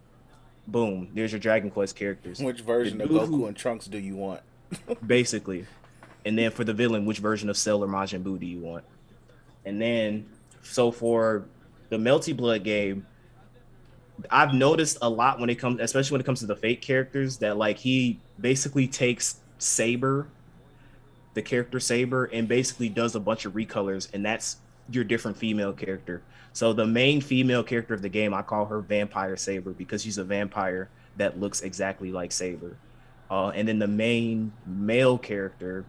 [0.68, 2.40] Boom, there's your Dragon Quest characters.
[2.40, 4.42] Which version of Goku and Trunks do you want?
[5.06, 5.66] basically.
[6.26, 8.84] And then for the villain, which version of Cell or Majin Buu do you want?
[9.66, 10.28] And then,
[10.62, 11.46] so for
[11.90, 13.06] the Melty Blood game,
[14.30, 17.38] I've noticed a lot when it comes, especially when it comes to the Fate characters,
[17.38, 20.28] that like he basically takes Saber
[21.34, 24.58] the character Saber and basically does a bunch of recolors, and that's
[24.90, 26.22] your different female character.
[26.54, 30.18] So the main female character of the game, I call her Vampire Saber because she's
[30.18, 32.78] a vampire that looks exactly like Saber.
[33.30, 35.86] Uh, and then the main male character,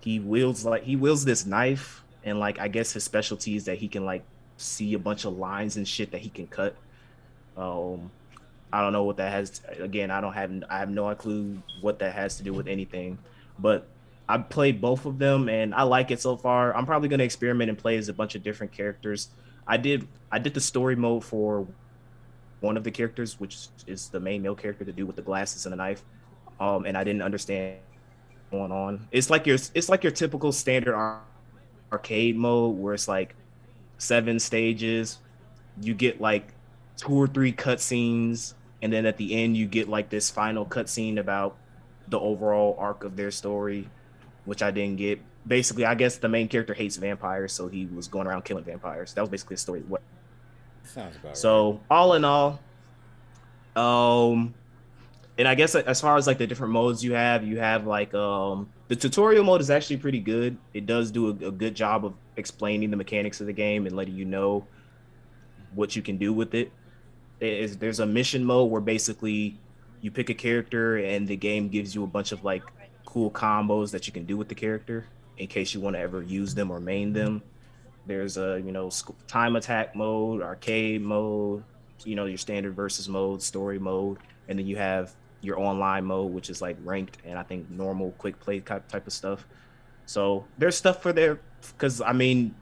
[0.00, 3.78] he wields like he wields this knife, and like I guess his specialty is that
[3.78, 4.22] he can like
[4.56, 6.76] see a bunch of lines and shit that he can cut.
[7.56, 8.10] Um,
[8.72, 9.50] I don't know what that has.
[9.50, 12.68] To, again, I don't have I have no clue what that has to do with
[12.68, 13.18] anything.
[13.58, 13.88] But
[14.32, 16.74] I played both of them and I like it so far.
[16.74, 19.28] I'm probably gonna experiment and play as a bunch of different characters.
[19.66, 21.66] I did I did the story mode for
[22.60, 25.66] one of the characters, which is the main male character to do with the glasses
[25.66, 26.02] and the knife.
[26.58, 27.76] Um, and I didn't understand
[28.50, 29.06] going on.
[29.12, 30.94] It's like your it's like your typical standard
[31.92, 33.34] arcade mode where it's like
[33.98, 35.18] seven stages.
[35.82, 36.54] You get like
[36.96, 41.18] two or three cutscenes, and then at the end you get like this final cutscene
[41.18, 41.58] about
[42.08, 43.90] the overall arc of their story
[44.44, 45.20] which I didn't get.
[45.46, 49.12] Basically, I guess the main character hates vampires, so he was going around killing vampires.
[49.14, 49.80] That was basically the story.
[49.80, 50.02] What?
[50.84, 51.36] Sounds about right.
[51.36, 52.60] So all in all,
[53.74, 54.54] um,
[55.38, 58.14] and I guess as far as like the different modes you have, you have like
[58.14, 60.56] um the tutorial mode is actually pretty good.
[60.74, 63.96] It does do a, a good job of explaining the mechanics of the game and
[63.96, 64.66] letting you know
[65.74, 66.70] what you can do with it.
[67.40, 69.58] Is there's a mission mode where basically
[70.00, 72.62] you pick a character and the game gives you a bunch of like
[73.12, 75.04] cool combos that you can do with the character
[75.36, 77.24] in case you want to ever use them or main mm-hmm.
[77.24, 77.42] them.
[78.06, 78.90] There's a you know
[79.28, 81.62] time attack mode, arcade mode,
[82.04, 86.32] you know your standard versus mode, story mode, and then you have your online mode,
[86.32, 89.46] which is like ranked and I think normal quick play type type of stuff.
[90.06, 92.54] So there's stuff for there because I mean,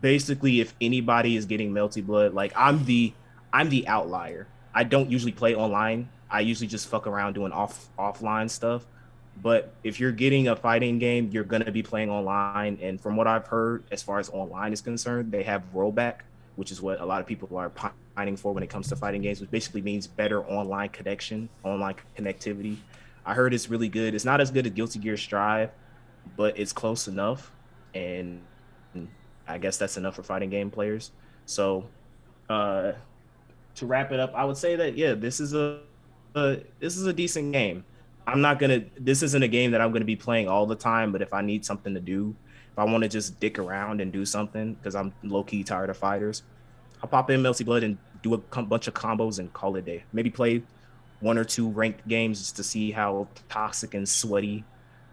[0.00, 3.12] basically, if anybody is getting Melty Blood, like I'm the
[3.52, 4.48] I'm the outlier.
[4.72, 6.08] I don't usually play online.
[6.30, 8.86] I usually just fuck around doing off offline stuff.
[9.42, 12.78] But if you're getting a fighting game, you're gonna be playing online.
[12.82, 16.20] And from what I've heard, as far as online is concerned, they have rollback,
[16.56, 17.70] which is what a lot of people are
[18.16, 21.94] pining for when it comes to fighting games, which basically means better online connection, online
[22.16, 22.76] connectivity.
[23.24, 24.14] I heard it's really good.
[24.14, 25.70] It's not as good as Guilty Gear Strive,
[26.36, 27.52] but it's close enough.
[27.94, 28.42] And
[29.50, 31.10] I guess that's enough for fighting game players.
[31.46, 31.86] So,
[32.48, 32.92] uh,
[33.76, 35.80] to wrap it up, I would say that yeah, this is a,
[36.34, 37.84] a this is a decent game.
[38.26, 38.84] I'm not gonna.
[38.98, 41.12] This isn't a game that I'm gonna be playing all the time.
[41.12, 42.34] But if I need something to do,
[42.72, 45.90] if I want to just dick around and do something, because I'm low key tired
[45.90, 46.42] of fighters,
[47.02, 49.84] I'll pop in Melty Blood and do a com- bunch of combos and call it
[49.84, 50.04] day.
[50.12, 50.62] Maybe play
[51.20, 54.64] one or two ranked games just to see how toxic and sweaty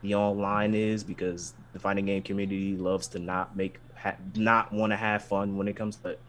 [0.02, 4.92] the online is, because the fighting game community loves to not make ha- not want
[4.92, 6.10] to have fun when it comes to.
[6.10, 6.20] It.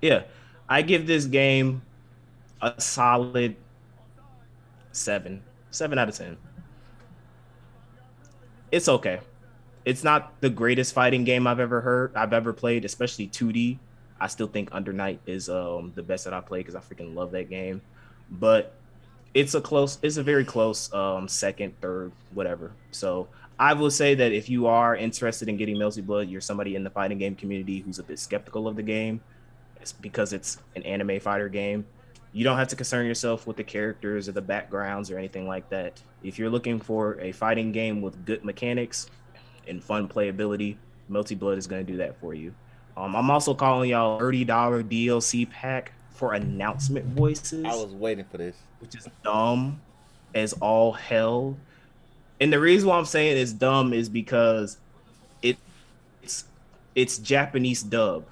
[0.00, 0.22] Yeah,
[0.68, 1.82] I give this game
[2.60, 3.56] a solid
[4.90, 6.36] seven seven out of ten.
[8.70, 9.20] It's okay.
[9.84, 13.78] It's not the greatest fighting game I've ever heard, I've ever played, especially 2D.
[14.20, 17.16] I still think Under Night is um, the best that I play because I freaking
[17.16, 17.82] love that game.
[18.30, 18.76] But
[19.34, 22.70] it's a close, it's a very close um, second, third, whatever.
[22.92, 26.76] So I will say that if you are interested in getting Melty Blood, you're somebody
[26.76, 29.20] in the fighting game community who's a bit skeptical of the game.
[29.80, 31.84] It's because it's an anime fighter game
[32.32, 35.68] you don't have to concern yourself with the characters or the backgrounds or anything like
[35.68, 36.00] that.
[36.22, 39.08] If you're looking for a fighting game with good mechanics
[39.68, 40.76] and fun playability,
[41.10, 42.54] Melty Blood is going to do that for you.
[42.96, 47.64] Um, I'm also calling y'all $30 DLC pack for announcement voices.
[47.64, 48.56] I was waiting for this.
[48.80, 49.80] Which is dumb
[50.34, 51.56] as all hell.
[52.40, 54.78] And the reason why I'm saying it's dumb is because
[55.42, 55.56] it,
[56.22, 56.44] it's
[56.94, 58.24] it's Japanese dub.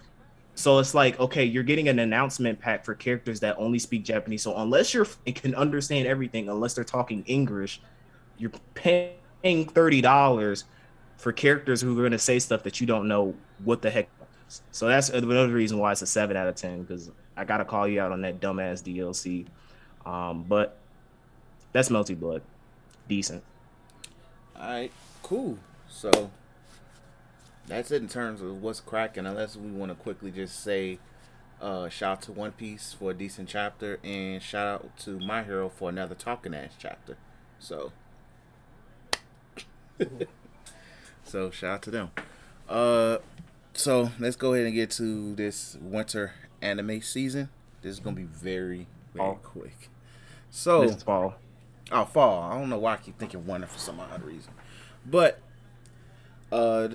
[0.60, 4.42] So it's like, okay, you're getting an announcement pack for characters that only speak Japanese.
[4.42, 7.80] So unless you're can understand everything, unless they're talking English,
[8.36, 10.64] you're paying thirty dollars
[11.16, 14.08] for characters who are going to say stuff that you don't know what the heck.
[14.70, 17.88] So that's another reason why it's a seven out of ten because I gotta call
[17.88, 19.46] you out on that dumbass DLC.
[20.04, 20.76] Um, but
[21.72, 22.42] that's Melty Blood,
[23.08, 23.42] decent.
[24.56, 24.92] All right,
[25.22, 25.56] cool.
[25.88, 26.30] So
[27.70, 29.26] that's it in terms of what's cracking.
[29.26, 30.98] Unless we want to quickly just say,
[31.60, 35.44] uh, shout out to One Piece for a decent chapter, and shout out to My
[35.44, 37.16] Hero for another talking ass chapter.
[37.60, 37.92] So,
[41.24, 42.10] so shout out to them.
[42.68, 43.18] Uh,
[43.72, 47.50] so let's go ahead and get to this winter anime season.
[47.82, 49.90] This is gonna be very, very quick.
[50.50, 51.36] So this fall.
[51.92, 52.42] Oh, fall.
[52.50, 54.52] I don't know why I keep thinking winter for some odd reason,
[55.06, 55.40] but
[56.50, 56.88] uh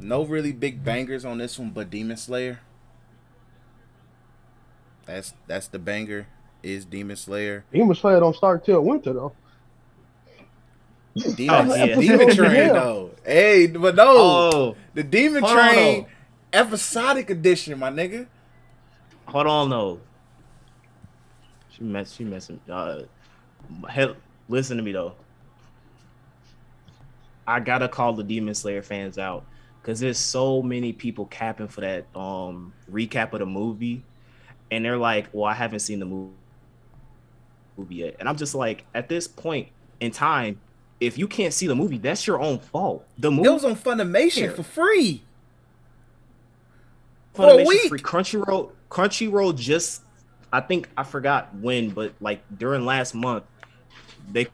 [0.00, 2.60] no really big bangers on this one, but Demon Slayer.
[5.04, 6.26] That's that's the banger.
[6.62, 7.64] Is Demon Slayer?
[7.72, 9.32] Demon Slayer don't start till winter though.
[11.36, 12.00] Demon, oh, yeah.
[12.00, 13.10] Demon Train though.
[13.24, 16.06] Hey, but no, oh, the Demon Train on,
[16.52, 18.26] episodic edition, my nigga.
[19.26, 20.00] Hold on, though.
[21.70, 22.14] She mess.
[22.14, 22.60] She messing.
[22.68, 23.02] Uh,
[23.88, 24.16] hell,
[24.48, 25.14] listen to me though.
[27.46, 29.44] I gotta call the Demon Slayer fans out
[29.86, 34.02] because there's so many people capping for that um recap of the movie,
[34.72, 36.34] and they're like, "Well, I haven't seen the movie
[37.94, 39.68] yet," and I'm just like, at this point
[40.00, 40.58] in time,
[40.98, 43.06] if you can't see the movie, that's your own fault.
[43.16, 45.22] The movie it was on Funimation for free.
[47.32, 47.88] Funimation for a week.
[47.88, 48.00] Free.
[48.00, 50.02] Crunchyroll, Crunchyroll just,
[50.52, 53.44] I think I forgot when, but like during last month,
[54.32, 54.48] they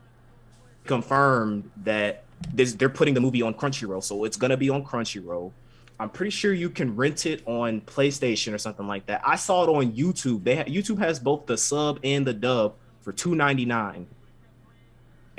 [0.85, 5.53] confirmed that they're putting the movie on Crunchyroll, so it's gonna be on Crunchyroll.
[6.01, 9.23] I'm pretty sure you can rent it on PlayStation or something like that.
[9.25, 10.43] I saw it on YouTube.
[10.43, 14.07] They ha- YouTube has both the sub and the dub for two ninety nine.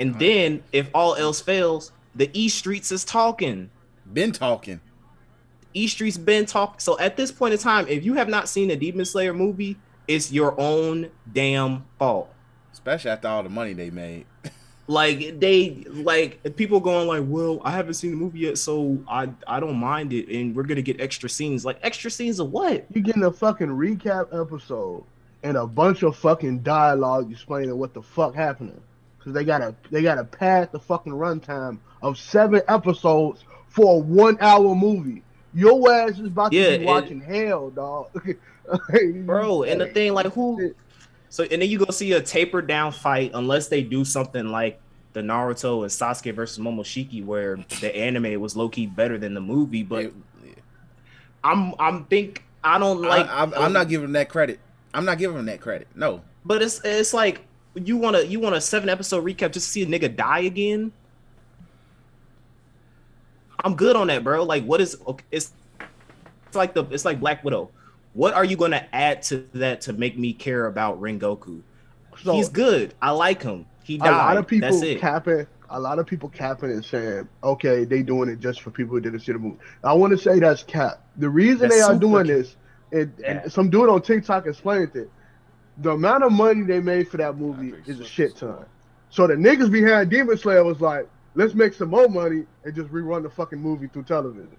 [0.00, 3.70] And then, if all else fails, the E Streets is talking.
[4.12, 4.80] Been talking.
[5.74, 6.78] E Street's been talking.
[6.78, 9.76] So at this point in time, if you have not seen a Demon Slayer movie,
[10.08, 12.32] it's your own damn fault.
[12.72, 14.26] Especially after all the money they made.
[14.86, 19.30] Like they like people going like, well, I haven't seen the movie yet, so I
[19.46, 21.64] I don't mind it, and we're gonna get extra scenes.
[21.64, 22.84] Like extra scenes of what?
[22.92, 25.04] you're getting a fucking recap episode
[25.42, 28.80] and a bunch of fucking dialogue explaining what the fuck happening.
[29.20, 34.36] Cause they gotta they gotta pad the fucking runtime of seven episodes for a one
[34.40, 35.22] hour movie.
[35.54, 38.08] Your ass is about Yeah, to be watching hell, dog.
[39.24, 40.74] Bro, and the thing like who
[41.34, 44.80] So and then you go see a tapered down fight unless they do something like
[45.14, 49.40] the Naruto and Sasuke versus Momoshiki where the anime was low key better than the
[49.40, 49.82] movie.
[49.82, 50.14] But It-
[51.42, 53.26] I'm I'm think I don't like.
[53.26, 54.60] I, I'm, I'm not giving them that credit.
[54.94, 55.88] I'm not giving them that credit.
[55.96, 56.22] No.
[56.44, 57.40] But it's it's like
[57.74, 60.42] you want to you want a seven episode recap just to see a nigga die
[60.42, 60.92] again.
[63.64, 64.44] I'm good on that, bro.
[64.44, 65.50] Like, what is okay, it's
[66.46, 67.70] it's like the it's like Black Widow.
[68.14, 71.62] What are you gonna add to that to make me care about Rengoku?
[72.22, 72.94] So, He's good.
[73.02, 73.66] I like him.
[73.82, 74.08] He died.
[74.08, 75.00] a lot of people That's it.
[75.00, 78.94] capping a lot of people capping and saying, okay, they doing it just for people
[78.94, 79.56] who didn't see the movie.
[79.82, 81.00] I want to say that's cap.
[81.16, 82.36] The reason That's they are doing cap.
[82.36, 82.56] this,
[82.92, 83.40] and, Yeah.
[83.42, 85.10] and some dude on TikTok explained it.
[85.78, 88.64] The amount of money they made for that movie Patrick is a shit ton.
[89.10, 92.90] So the niggas behind Demon Slayer was like, let's make some more money and just
[92.90, 94.56] rerun the fucking movie through television.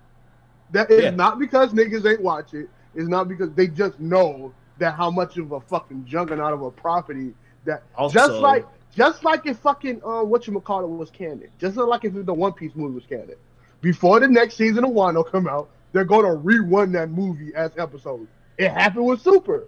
[0.71, 1.09] That is Yeah.
[1.11, 2.67] not because niggas ain't watch it.
[2.95, 6.71] It's not because they just know that how much of a fucking juggernaut of a
[6.71, 7.33] property
[7.65, 11.49] that just like just like if fucking uh what you call it was canon.
[11.59, 13.35] Just like if the One Piece movie was canon.
[13.81, 18.27] Before the next season of Wano come out, they're gonna rerun that movie as episodes.
[18.57, 19.67] It happened with Super.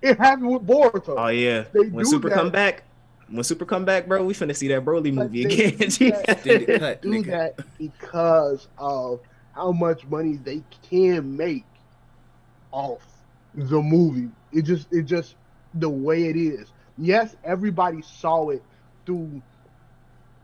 [0.00, 1.14] It happened with Boruto.
[1.18, 1.64] Oh yeah.
[1.72, 2.34] They When do Super that.
[2.36, 2.84] come back,
[3.28, 5.88] when Super come back, bro, we finna see that Broly movie they again.
[5.88, 6.28] do that.
[6.30, 9.20] Extended do that because of
[9.54, 11.64] how much money they can make
[12.70, 13.02] off
[13.54, 14.30] the movie.
[14.52, 15.34] It just it just
[15.74, 16.72] the way it is.
[16.96, 18.62] Yes, everybody saw it
[19.06, 19.42] through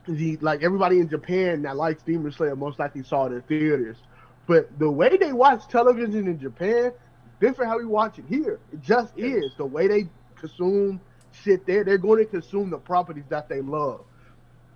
[0.06, 3.96] the like everybody in Japan that likes Demon Slayer most likely saw it in theaters.
[4.46, 6.92] But the way they watch television in Japan,
[7.40, 8.60] different how we watch it here.
[8.72, 11.00] It just is the way they consume
[11.32, 11.84] shit there.
[11.84, 14.04] They're going to consume the properties that they love.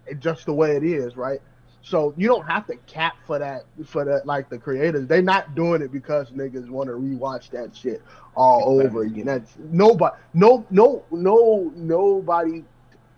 [0.07, 1.41] It's just the way it is, right?
[1.88, 5.07] So you don't have to cap for that for that like the creators.
[5.07, 8.03] They're not doing it because niggas want to rewatch that shit
[8.37, 9.24] all over again.
[9.24, 12.62] That's nobody no no no nobody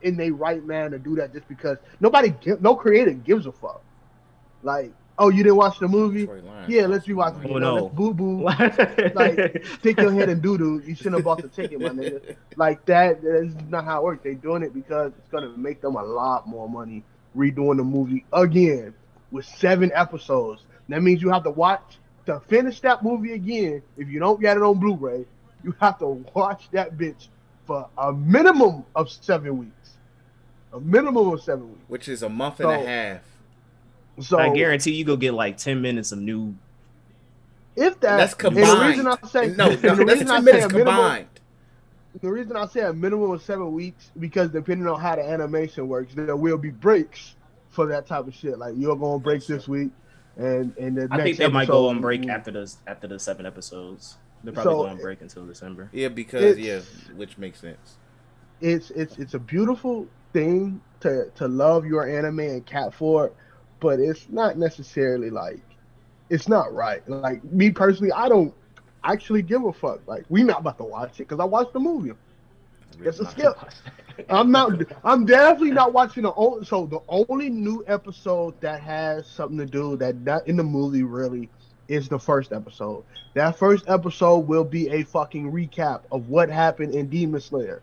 [0.03, 3.83] in their right man to do that just because nobody no creator gives a fuck.
[4.63, 6.29] Like, oh you didn't watch the movie?
[6.69, 7.51] Yeah, let's rewatch it.
[7.51, 7.75] Oh, no.
[7.75, 8.45] Let's boo boo.
[9.15, 10.81] like stick your head in doo doo.
[10.87, 12.37] You shouldn't have bought the ticket, my nigga.
[12.55, 13.21] Like that.
[13.21, 14.23] That's not how it works.
[14.23, 17.03] They're doing it because it's gonna make them a lot more money
[17.37, 18.95] redoing the movie again
[19.31, 20.63] with seven episodes.
[20.89, 23.83] That means you have to watch to finish that movie again.
[23.97, 25.25] If you don't get it on Blu-ray,
[25.63, 27.29] you have to watch that bitch
[27.67, 29.73] for a minimum of seven weeks.
[30.73, 31.83] A minimum of seven weeks.
[31.89, 33.21] Which is a month and a half.
[34.21, 36.55] So I guarantee you go get like ten minutes of new.
[37.77, 38.67] if that That's and combined.
[38.67, 40.95] the reason I say no, no, the that's reason I ten say minutes a minimum-
[40.95, 41.27] combined.
[42.21, 45.87] The reason I say a minimum of seven weeks because depending on how the animation
[45.89, 47.37] works, there will be breaks
[47.69, 48.59] for that type of shit.
[48.59, 49.91] Like you're going to break this week,
[50.37, 53.19] and and the I next think they might go on break after the after the
[53.19, 54.17] seven episodes.
[54.43, 55.89] They're probably So- going on break until December.
[55.93, 56.81] Yeah, because yeah,
[57.15, 57.97] which makes sense.
[58.61, 63.37] It's it's it's a beautiful thing to to love your anime and cat for it,
[63.79, 65.61] but it's not necessarily like
[66.29, 67.09] it's not right.
[67.09, 68.53] Like me personally, I don't
[69.05, 70.01] actually give a fuck.
[70.07, 72.13] Like we not about to watch it because I watched the movie.
[73.03, 73.57] It's a skip.
[74.29, 74.83] I'm not.
[75.05, 76.65] I'm definitely not watching the only.
[76.67, 81.03] So the only new episode that has something to do that not in the movie
[81.03, 81.49] really
[81.89, 83.05] is the first episode.
[83.35, 87.83] That first episode will be a fucking recap of what happened in Demon Slayer.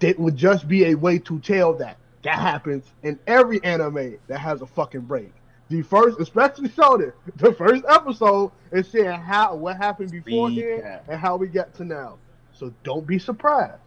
[0.00, 4.38] It would just be a way to tell that that happens in every anime that
[4.38, 5.32] has a fucking break.
[5.68, 11.20] The first, especially Shonen, the first episode is saying how what happened before then and
[11.20, 12.18] how we got to now.
[12.52, 13.80] So don't be surprised.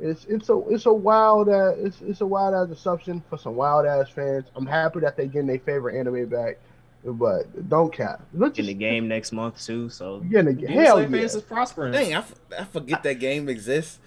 [0.00, 3.54] It's it's a it's a wild uh, it's it's a wild ass assumption for some
[3.54, 4.46] wild ass fans.
[4.56, 6.58] I'm happy that they getting their favorite anime back,
[7.04, 8.20] but don't cap.
[8.34, 9.88] Let's in the game next month too.
[9.90, 11.08] So get in the Demon hell yeah.
[11.08, 11.92] fans is prospering.
[11.92, 14.00] Dang, I, f- I forget that game exists.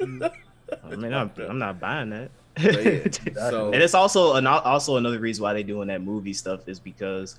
[0.00, 2.30] I mean, I'm, I'm not buying that.
[2.58, 3.08] So, yeah,
[3.50, 6.78] so and it's also an, also another reason why they doing that movie stuff is
[6.80, 7.38] because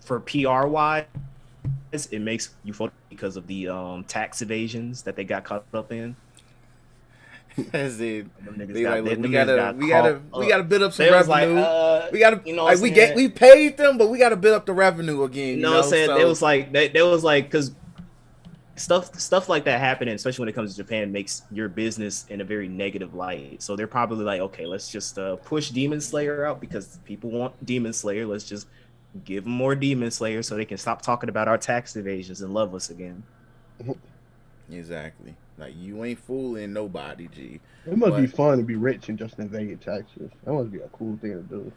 [0.00, 1.04] for PR wise,
[1.92, 5.90] it makes you vote because of the um, tax evasions that they got caught up
[5.92, 6.14] in.
[7.72, 10.62] As in, they got- like, look, them we gotta, got we gotta, caught we gotta
[10.62, 11.60] build up some They was like, revenue.
[11.60, 14.54] uh, we gotta, you know like, we get, we paid them, but we gotta build
[14.54, 15.56] up the revenue again.
[15.56, 16.06] You know what I'm saying?
[16.06, 17.72] So- They was like, they, they was like, because
[18.80, 22.40] stuff stuff like that happening, especially when it comes to Japan, makes your business in
[22.40, 23.62] a very negative light.
[23.62, 27.64] So they're probably like, okay, let's just uh, push Demon Slayer out because people want
[27.64, 28.26] Demon Slayer.
[28.26, 28.66] Let's just
[29.24, 32.54] give them more Demon Slayer so they can stop talking about our tax evasions and
[32.54, 33.22] love us again.
[34.70, 35.34] exactly.
[35.58, 37.60] Like you ain't fooling nobody, G.
[37.86, 40.30] It must be fun to be rich and just evade taxes.
[40.44, 41.72] That must be a cool thing to do.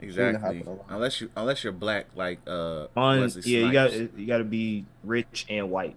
[0.00, 0.40] Exactly.
[0.40, 0.86] happen a lot.
[0.88, 4.84] Unless you, unless you're black, like uh, On yeah, you got you got to be
[5.04, 5.96] rich and white.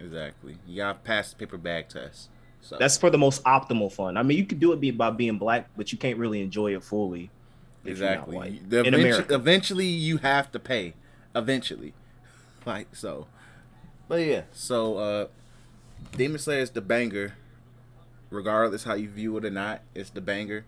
[0.00, 0.56] Exactly.
[0.66, 2.28] You gotta pass the paper bag test.
[2.62, 4.16] So That's for the most optimal fun.
[4.16, 6.74] I mean, you could do it be- by being black, but you can't really enjoy
[6.74, 7.30] it fully.
[7.84, 8.60] if you're not exactly.
[8.68, 9.34] The In eventu- America.
[9.34, 10.92] eventually, you have to pay.
[11.34, 11.94] Eventually,
[12.66, 13.26] like so.
[14.08, 15.26] But yeah, so uh,
[16.16, 17.34] Demon Slayer is the banger.
[18.30, 20.64] Regardless how you view it or not, it's the banger.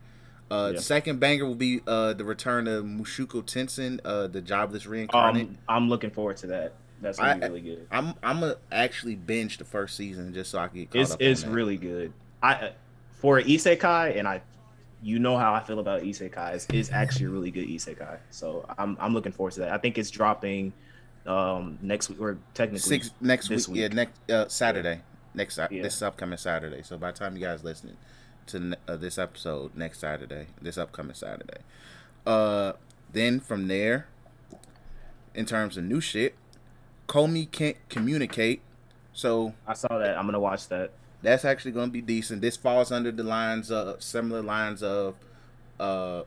[0.51, 0.77] Uh, Yeah.
[0.79, 5.49] The second banger will be uh, the return of Mushoku Tensei, uh, the jobless reincarnate.
[5.49, 6.73] Um, I'm looking forward to that.
[7.03, 7.87] That's gonna be really good.
[7.91, 11.11] I'm I'm gonna actually binge the first season just so I can get caught It's
[11.13, 11.21] up.
[11.21, 12.13] it's really good.
[12.43, 12.73] I uh,
[13.11, 14.41] for isekai, and I,
[15.03, 16.73] you know how I feel about isekais.
[16.73, 18.19] It's actually a really good isekai.
[18.31, 19.73] So I'm I'm looking forward to that.
[19.73, 20.73] I think it's dropping
[21.27, 25.03] um next week or technically six next week, this Yeah, next uh, Saturday,
[25.35, 25.69] next Yeah.
[25.83, 26.83] this upcoming Saturday.
[26.83, 27.97] So by the time you guys listening
[28.47, 31.63] to uh, this episode next Saturday, this upcoming Saturday,
[32.27, 32.73] uh,
[33.13, 34.07] then from there,
[35.35, 36.35] in terms of new shit,
[37.09, 38.63] Komi can't communicate,
[39.13, 40.17] so I saw that.
[40.17, 40.91] I'm gonna watch that.
[41.23, 42.41] that's actually gonna be decent.
[42.43, 45.15] This falls under the lines of similar lines of,
[45.79, 46.23] uh,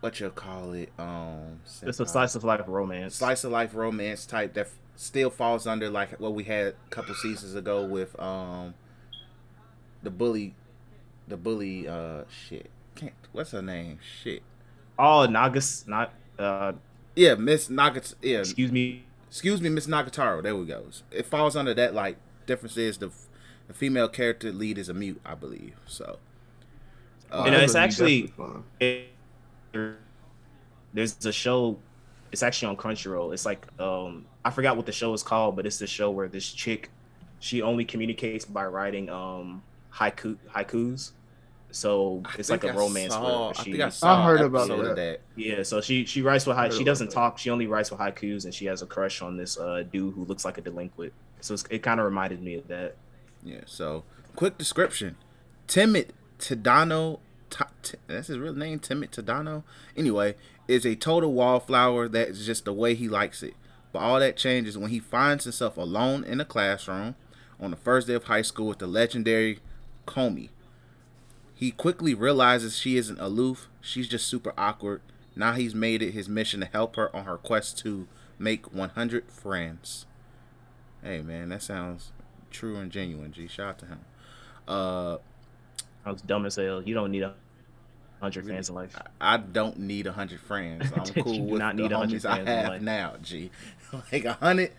[0.00, 3.16] what you call it, um, It's a slice of life romance.
[3.16, 6.74] slice of life romance type that f- still falls under like what we had a
[6.90, 8.74] couple seasons ago with um
[10.02, 10.54] the bully
[11.28, 14.42] the bully uh shit can't what's her name shit
[14.98, 16.72] Oh, Nagas, not uh,
[17.14, 19.04] yeah miss Nagat yeah excuse me.
[19.28, 20.42] Excuse me miss Nagatoro.
[20.42, 20.84] There we go.
[21.10, 22.16] It falls under that like
[22.46, 23.26] difference is the f-
[23.66, 26.18] the female character lead is a mute I believe so.
[27.30, 28.32] Uh, You know, it's actually-
[28.80, 29.08] it-
[30.94, 31.78] there's a show
[32.32, 33.32] it's actually on crunchyroll.
[33.32, 36.28] It's like um i forgot what the show is called but it's the show where
[36.28, 36.90] this chick
[37.40, 39.62] she only communicates by writing um
[39.92, 41.12] haiku haikus
[41.70, 44.24] so I it's like think a I romance saw- where I think I saw I
[44.24, 45.20] heard about episode of that.
[45.36, 47.14] yeah so she she writes with hai- Heard she doesn't that.
[47.14, 50.14] talk she only writes with haikus and she has a crush on this uh dude
[50.14, 52.96] who looks like a delinquent so it's, it kind of reminded me of that
[53.44, 53.60] Yeah.
[53.66, 54.02] So,
[54.34, 55.16] quick description:
[55.66, 57.20] Timid Tadano.
[57.50, 59.62] Ta- T- that's his real name, Timid Tadano.
[59.96, 60.34] Anyway,
[60.66, 63.54] is a total wallflower that is just the way he likes it.
[63.92, 67.14] But all that changes when he finds himself alone in a classroom
[67.60, 69.60] on the first day of high school with the legendary
[70.06, 70.48] Komi.
[71.58, 73.68] He quickly realizes she isn't aloof.
[73.80, 75.00] She's just super awkward.
[75.34, 78.06] Now he's made it his mission to help her on her quest to
[78.38, 80.06] make 100 friends.
[81.02, 82.12] Hey man, that sounds
[82.52, 83.32] true and genuine.
[83.32, 84.00] G, shout out to him.
[84.68, 85.16] Uh,
[86.04, 87.34] i was dumb as hell you don't need a
[88.20, 90.92] hundred fans in life I don't need a hundred friends.
[90.96, 93.16] I'm cool do with not the need 100 homies I have now.
[93.20, 93.50] G,
[94.12, 94.70] like a hundred.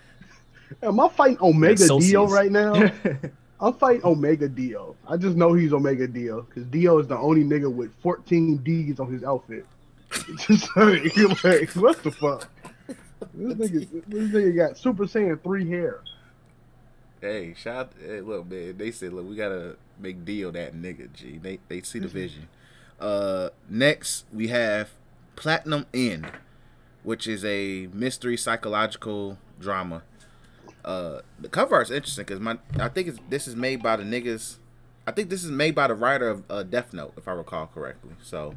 [0.82, 2.74] Am I fighting Omega Like Dio right now?
[3.62, 4.96] I'm fighting Omega Dio.
[5.08, 9.00] I just know he's Omega Dio because Dio is the only nigga with 14 D's
[9.00, 9.66] on his outfit.
[10.38, 12.50] just like, what the fuck?
[13.34, 16.02] This nigga, this nigga got Super Saiyan 3 hair.
[17.22, 17.92] Hey, shout.
[18.02, 18.78] Hey, look, man.
[18.78, 21.12] They said, look, we gotta make deal that nigga.
[21.14, 22.48] G, they they see the vision.
[23.00, 24.92] Uh, next we have
[25.36, 26.32] Platinum End,
[27.04, 30.04] which is a mystery psychological drama.
[30.86, 34.04] Uh, the cover art's interesting because my I think it's this is made by the
[34.04, 34.58] niggas.
[35.06, 37.68] I think this is made by the writer of uh, Death Note, if I recall
[37.68, 38.12] correctly.
[38.22, 38.56] So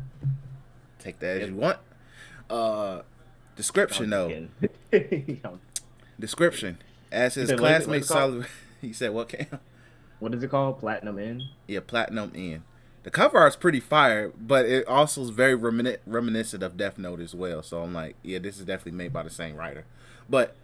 [0.98, 1.78] take that as you want.
[2.48, 3.02] Uh,
[3.56, 4.48] description though.
[6.20, 6.78] Description.
[7.10, 8.04] As his said, what is classmate?
[8.04, 8.46] Solid,
[8.80, 9.60] he said, "What cam?
[10.18, 12.62] what is it called platinum in Yeah, Platinum End.
[13.02, 17.18] The cover art's pretty fire, but it also is very remin- reminiscent of Death Note
[17.20, 17.62] as well.
[17.62, 19.84] So I'm like, yeah, this is definitely made by the same writer.
[20.30, 20.54] But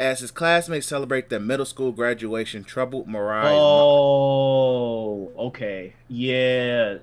[0.00, 3.50] as his classmates celebrate their middle school graduation, troubled Mirai.
[3.52, 5.92] Oh, okay.
[6.08, 6.98] Yeah.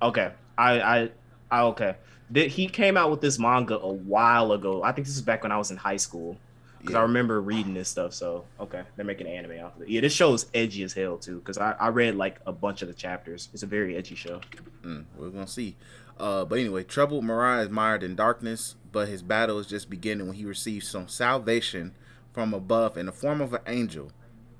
[0.00, 0.32] Okay.
[0.56, 1.10] I I,
[1.50, 1.96] I okay.
[2.30, 4.82] Did, he came out with this manga a while ago.
[4.82, 6.36] I think this is back when I was in high school.
[6.78, 8.14] Because I remember reading this stuff.
[8.14, 9.88] So okay, they're making an anime off of it.
[9.88, 11.40] Yeah, this show is edgy as hell too.
[11.40, 13.48] Because I, I read like a bunch of the chapters.
[13.52, 14.40] It's a very edgy show.
[14.82, 15.74] Mm, we're gonna see.
[16.18, 20.28] Uh, but anyway, troubled Mirai is mired in darkness, but his battle is just beginning
[20.28, 21.94] when he receives some salvation
[22.38, 24.12] from above in the form of an angel.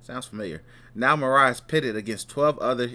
[0.03, 0.63] Sounds familiar.
[0.97, 2.91] Now Mirai is pitted against twelve other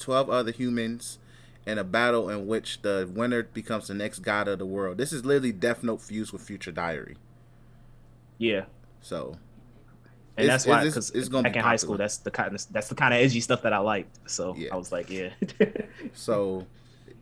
[0.00, 1.18] 12 other humans
[1.66, 4.96] in a battle in which the winner becomes the next god of the world.
[4.96, 7.16] This is literally Death Note fused with Future Diary.
[8.38, 8.64] Yeah,
[9.02, 9.36] So
[10.38, 12.54] and It's- that's why because it's gonna back be in high school, that's the kind
[12.54, 14.18] of that's the kind of edgy stuff that I liked.
[14.30, 14.70] So Yeah.
[14.72, 15.30] I was like, yeah.
[16.14, 16.66] So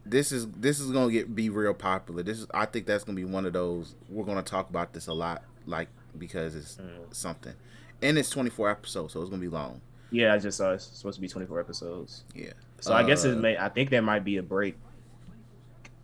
[0.06, 2.22] this is this is gonna get be real popular.
[2.22, 5.08] This is I think that's gonna be one of those we're gonna talk about this
[5.08, 5.88] a lot, like
[6.18, 7.14] because it's Mm.
[7.14, 7.54] something,
[8.02, 9.80] and it's twenty four episodes, so it's gonna be long.
[10.10, 12.24] yeah, I just saw it's supposed to be 24 episodes.
[12.34, 12.52] Yeah.
[12.80, 13.56] So I guess it Uh, may.
[13.56, 14.76] I think there might be a break.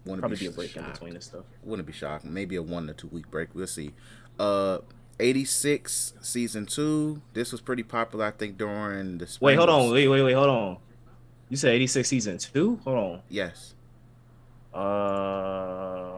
[0.06, 1.44] Wouldn't Probably be a break in between this stuff.
[1.62, 2.32] Wouldn't be shocking.
[2.32, 3.54] Maybe a one to two week break.
[3.54, 3.92] We'll see.
[4.38, 4.78] Uh,
[5.20, 7.20] eighty six season two.
[7.34, 9.36] This was pretty popular, I think, during the.
[9.42, 9.90] Wait, hold on.
[9.92, 10.32] Wait, wait, wait.
[10.32, 10.76] Hold on.
[11.50, 12.78] You said 86 season two.
[12.84, 13.22] Hold on.
[13.28, 13.74] Yes.
[14.72, 16.17] Uh,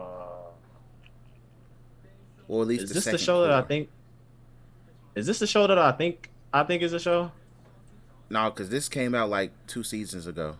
[2.51, 3.87] Or at least is the this the show that I think?
[5.15, 7.31] Is this the show that I think I think is a show?
[8.29, 10.57] No, because this came out like two seasons ago.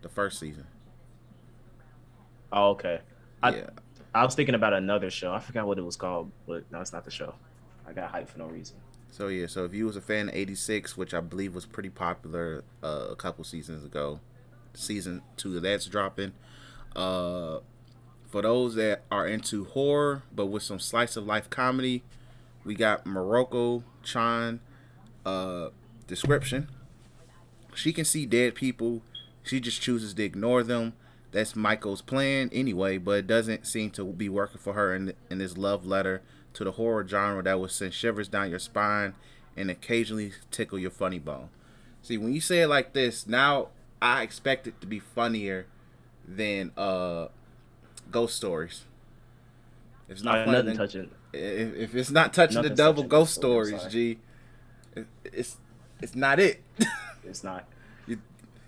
[0.00, 0.66] The first season.
[2.50, 3.00] Oh, okay.
[3.42, 3.70] I, yeah.
[4.14, 5.34] I was thinking about another show.
[5.34, 7.34] I forgot what it was called, but no, it's not the show.
[7.86, 8.76] I got hyped for no reason.
[9.10, 11.90] So yeah, so if you was a fan of '86, which I believe was pretty
[11.90, 14.20] popular uh, a couple seasons ago,
[14.72, 16.32] season two of that's dropping.
[16.94, 17.58] Uh,
[18.28, 22.02] for those that are into horror but with some slice of life comedy,
[22.64, 24.60] we got Mieruko Chan.
[25.24, 25.70] Uh,
[26.06, 26.68] description:
[27.74, 29.02] She can see dead people.
[29.42, 30.94] She just chooses to ignore them.
[31.32, 35.38] That's Michael's plan anyway, but it doesn't seem to be working for her in in
[35.38, 36.22] this love letter
[36.54, 39.14] to the horror genre that will send shivers down your spine
[39.56, 41.50] and occasionally tickle your funny bone.
[42.02, 43.68] See, when you say it like this, now
[44.00, 45.66] I expect it to be funnier
[46.26, 47.28] than uh
[48.10, 48.84] ghost stories.
[50.08, 51.10] If it's not Uh, nothing then, touching.
[51.32, 53.82] if, if it's not touching the touching ghost stories.
[53.90, 54.18] G,
[54.94, 55.56] it, it's
[56.00, 56.62] it's not it.
[57.24, 57.64] It's not.
[58.06, 58.20] You-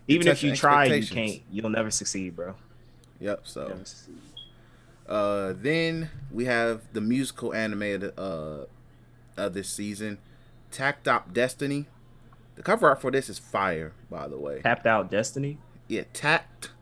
[0.09, 1.41] Even if you try, you can't.
[1.51, 2.57] You'll never succeed, bro.
[3.21, 3.43] yep.
[3.45, 3.79] So
[5.09, 8.67] Uh, then we have the musical anime of, uh,
[9.37, 10.19] of this season,
[10.71, 11.87] Takt Op Destiny.
[12.57, 14.61] The cover art for this is fire, by the way.
[14.61, 15.59] Tapped out Destiny.
[15.87, 16.73] Yeah, tacked,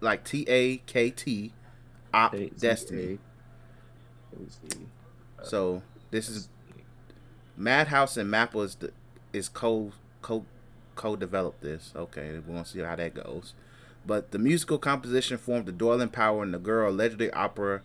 [0.00, 1.52] like T A K T,
[2.12, 3.18] Op Destiny.
[4.32, 5.46] Let.
[5.46, 6.48] So this is
[7.56, 8.92] Madhouse and Mappa is the,
[9.32, 10.44] is co co
[10.94, 11.92] co developed this.
[11.94, 13.54] Okay, we're gonna see how that goes.
[14.06, 17.82] But the musical composition formed the Doyle and Power and the girl, legendary opera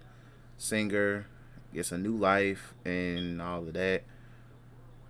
[0.57, 1.27] singer,
[1.73, 4.03] gets a new life and all of that.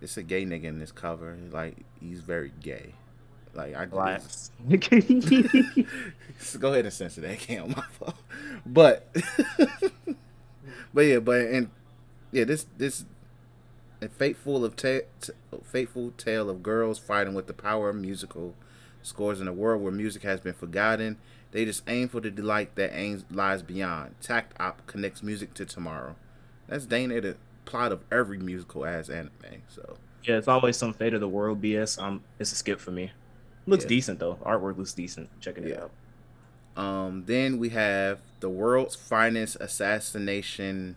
[0.00, 1.36] It's a gay nigga in this cover.
[1.50, 2.94] Like he's very gay.
[3.54, 4.50] Like I Relax.
[6.38, 7.38] so go ahead and censor that.
[7.38, 8.16] Can't my fault.
[8.64, 9.08] But
[10.94, 11.70] but yeah, but and
[12.32, 13.04] yeah, this this
[14.00, 15.32] a fateful of ta- t-
[15.64, 18.54] fateful tale of girls fighting with the power of musical
[19.02, 21.16] scores in a world where music has been forgotten.
[21.50, 24.14] They just aim for the delight that aims lies beyond.
[24.20, 26.16] Takt Op connects music to tomorrow.
[26.68, 29.30] That's dang near the plot of every musical as anime.
[29.68, 32.00] So Yeah, it's always some fate of the world BS.
[32.00, 33.12] Um, it's a skip for me.
[33.68, 33.88] Looks Yeah.
[33.88, 34.36] decent though.
[34.36, 35.28] Artwork looks decent.
[35.40, 35.84] Checking it Yeah.
[35.84, 35.90] out.
[36.82, 40.96] Um, then we have the world's finest assassination.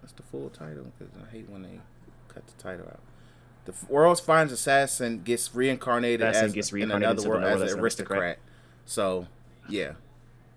[0.00, 0.92] What's the full title?
[0.98, 1.80] Because I hate when they
[2.28, 3.00] cut the title out.
[3.64, 7.66] The world's finest assassin gets reincarnated Assassin as gets in another world as world an
[7.68, 8.18] as an aristocrat.
[8.20, 8.38] aristocrat.
[8.86, 9.28] So,
[9.68, 9.92] yeah,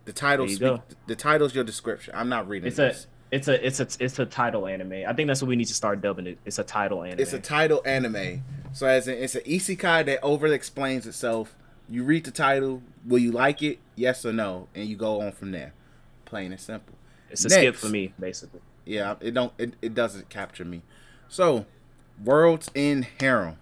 [0.06, 2.14] the title speak, the title's your description.
[2.16, 3.08] I'm not reading It's a this.
[3.32, 5.04] It's a it's a it's a title anime.
[5.08, 6.38] I think that's what we need to start dubbing it.
[6.46, 7.20] It's a title anime.
[7.20, 8.44] It's a title anime.
[8.74, 11.56] So as in, it's an isekai that over explains itself.
[11.90, 12.82] You read the title.
[13.06, 13.80] Will you like it?
[13.96, 15.74] Yes or no, and you go on from there.
[16.26, 16.94] Plain and simple.
[17.30, 18.62] It's a skip for me, basically.
[18.86, 20.84] Yeah, it don't it, it doesn't capture me.
[21.28, 21.66] So,
[22.24, 23.58] World's End Harem.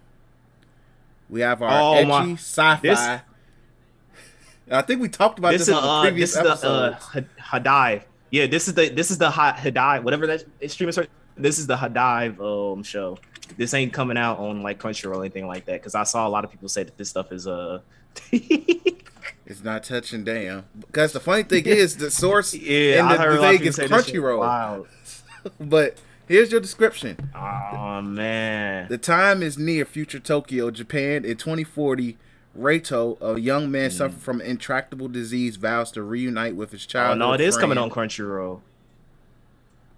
[1.30, 2.80] We have our Oh, edgy my- sci-fi.
[2.82, 3.00] this-
[4.70, 6.68] I think we talked about this, This is on the uh previous this is the
[6.70, 7.12] uh episode.
[7.12, 7.28] Had-
[7.64, 8.02] HIDIVE.
[8.34, 11.08] Yeah, this is the this is the hot HIDIVE, whatever that streamer search.
[11.36, 13.16] This is the HIDIVE um show.
[13.56, 16.30] This ain't coming out on like Crunchyroll or anything like that because I saw a
[16.30, 17.78] lot of people say that this stuff is uh.
[18.32, 20.64] it's not touching damn.
[20.80, 23.68] Because the funny thing is the source yeah, and the, the a lot of thing
[23.68, 24.14] is say this shit.
[24.16, 24.40] Crunchyroll.
[24.40, 24.86] Wow.
[25.60, 27.30] But here's your description.
[27.36, 28.88] Oh man.
[28.88, 32.16] The time is near future Tokyo, Japan in 2040.
[32.58, 37.18] Reito, a young man suffering from intractable disease, vows to reunite with his Oh childhood
[37.18, 38.60] no, it is coming on Crunchyroll.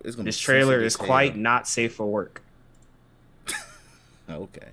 [0.02, 2.42] It's This trailer is quite not safe for work.
[4.30, 4.68] okay.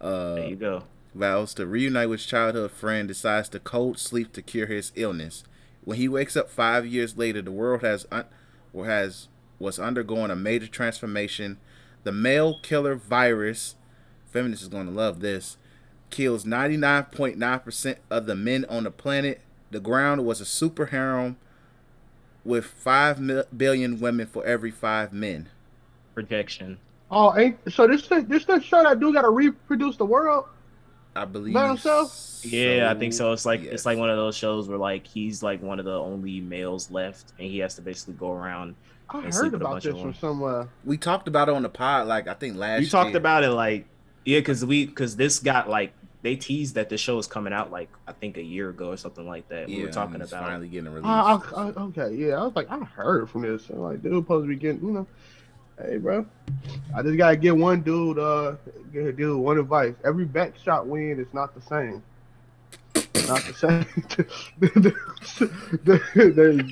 [0.00, 0.84] Uh, There you go.
[1.14, 5.44] vows to reunite with his childhood friend, decides to cold sleep to cure his illness.
[5.84, 8.26] When he wakes up five years later, the world has un-
[8.72, 11.58] or has was undergoing a major transformation.
[12.04, 13.74] The male killer virus,
[14.30, 15.56] feminists is going to love this.
[16.10, 19.40] Kills 99.9% of the men on the planet.
[19.70, 21.36] The ground was a super harem
[22.44, 25.48] with 5 mil- billion women for every 5 men.
[26.14, 26.78] Projection.
[27.10, 30.44] Oh, ain't so this this this show that dude got to reproduce the world?
[31.16, 31.54] I believe.
[31.54, 32.40] By himself?
[32.42, 33.32] Yeah, I think so.
[33.32, 33.72] It's like yes.
[33.72, 36.90] it's like one of those shows where like he's like one of the only males
[36.90, 38.74] left, and he has to basically go around.
[39.10, 40.68] I heard about this from somewhere.
[40.84, 43.16] we talked about it on the pod like I think last We talked year.
[43.16, 43.86] about it like
[44.26, 47.70] yeah, because we because this got like they teased that the show is coming out
[47.70, 49.68] like I think a year ago or something like that.
[49.68, 51.06] we were talking it's about finally getting released.
[51.06, 53.68] Uh, I, I, okay, yeah, I was like, I heard from this.
[53.70, 55.06] I'm like, dude, supposed to be getting, you know,
[55.80, 56.26] hey, bro,
[56.94, 58.56] I just gotta get one dude, uh,
[58.92, 59.94] get a dude one advice.
[60.04, 62.02] Every back shot win is not the same.
[63.28, 63.86] Not the same.
[66.34, 66.62] There's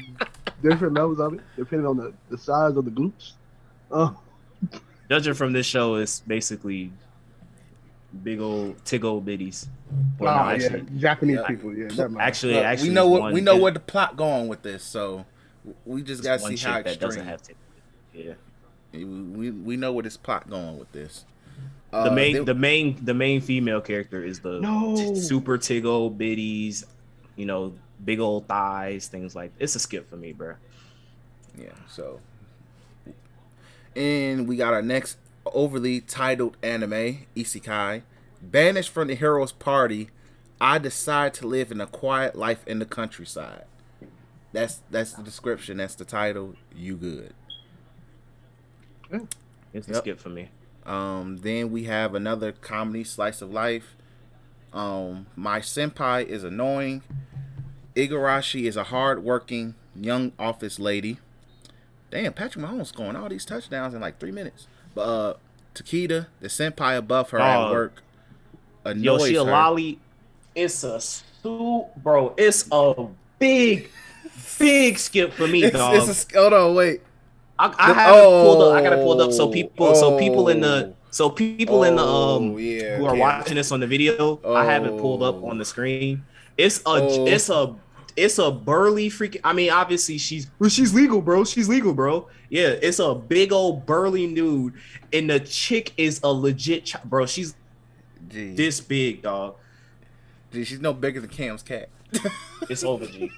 [0.62, 3.32] different levels of it depending on the, the size of the glutes.
[3.90, 4.12] Uh,
[5.08, 6.90] judging from this show is basically
[8.22, 9.68] big old tig old biddies.
[10.18, 11.46] Well, no, ah, yeah, actually, Japanese yeah.
[11.46, 12.22] people, yeah, never mind.
[12.26, 14.62] actually, Look, actually, we know what one- we know it- where the plot going with
[14.62, 15.24] this, so
[15.84, 17.56] we just gotta see how chick that doesn't have tig.
[18.12, 18.32] Yeah.
[18.92, 21.24] We we know where this plot going with this.
[21.92, 24.96] the Uh, main they- the main the main female character is the No.
[24.96, 26.84] t- super tig old biddies,
[27.36, 29.52] you know, big old thighs, things like.
[29.58, 30.54] It's a skip for me, bro.
[31.58, 32.20] Yeah, so.
[33.94, 35.16] And we got our next
[35.52, 38.02] overly titled anime, Isekai.
[38.42, 40.10] Banished from the hero's party,
[40.60, 43.64] I decide to live in a quiet life in the countryside.
[44.52, 46.54] That's that's the description, that's the title.
[46.74, 47.34] You good.
[49.72, 50.50] It's a skip for me.
[50.84, 53.96] Um, then we have another comedy slice of life.
[54.72, 57.02] Um, my senpai is annoying.
[57.94, 61.18] Igarashi is a hard-working young office lady.
[62.10, 64.68] Damn, Patrick Mahomes scoring all these touchdowns in like three minutes.
[64.96, 65.34] Uh,
[65.74, 67.70] Takeda, the senpai above her at Oh.
[67.72, 68.02] work,
[68.84, 69.50] Yo, annoys she a her.
[69.50, 69.98] lolly.
[70.54, 72.32] It's a su bro.
[72.38, 73.06] It's a
[73.38, 73.90] big,
[74.58, 75.96] big skip for me, It's, dog.
[75.96, 77.02] it's a, hold on, wait.
[77.58, 78.74] I, I have it pulled up.
[78.74, 80.96] I got to pull it up so oh, people, so people in the, oh.
[81.10, 83.20] so people in the um Oh, yeah, who are okay.
[83.20, 85.48] watching this on the video, I have it pulled up Oh.
[85.50, 86.24] on the screen.
[86.58, 87.26] It's a, Oh.
[87.26, 87.74] it's a,
[88.16, 89.40] it's a burly freaking.
[89.44, 91.44] I mean, obviously she's, well, she's legal, bro.
[91.44, 92.28] She's legal, bro.
[92.48, 94.74] Yeah, it's a big old burly nude,
[95.12, 97.26] and the chick is a legit, ch- bro.
[97.26, 97.54] She's
[98.28, 99.56] Gee, this big, dog.
[100.52, 101.88] gee, she's no bigger than Cam's cat.
[102.70, 103.30] It's over, G.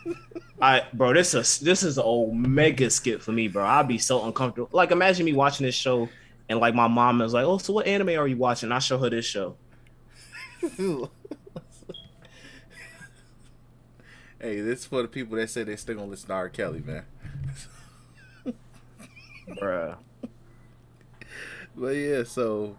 [0.62, 3.64] I, bro, this is this is a mega skip for me, bro.
[3.64, 4.70] I'd be so uncomfortable.
[4.72, 6.08] Like, imagine me watching this show,
[6.48, 8.96] and like my mom is like, "Oh, so what anime are you watching?" I show
[8.98, 9.56] her this show.
[14.40, 16.48] hey, this is for the people that say they still gonna listen to R.
[16.48, 17.04] Kelly, man.
[19.60, 19.96] Bruh.
[21.76, 22.76] But yeah, so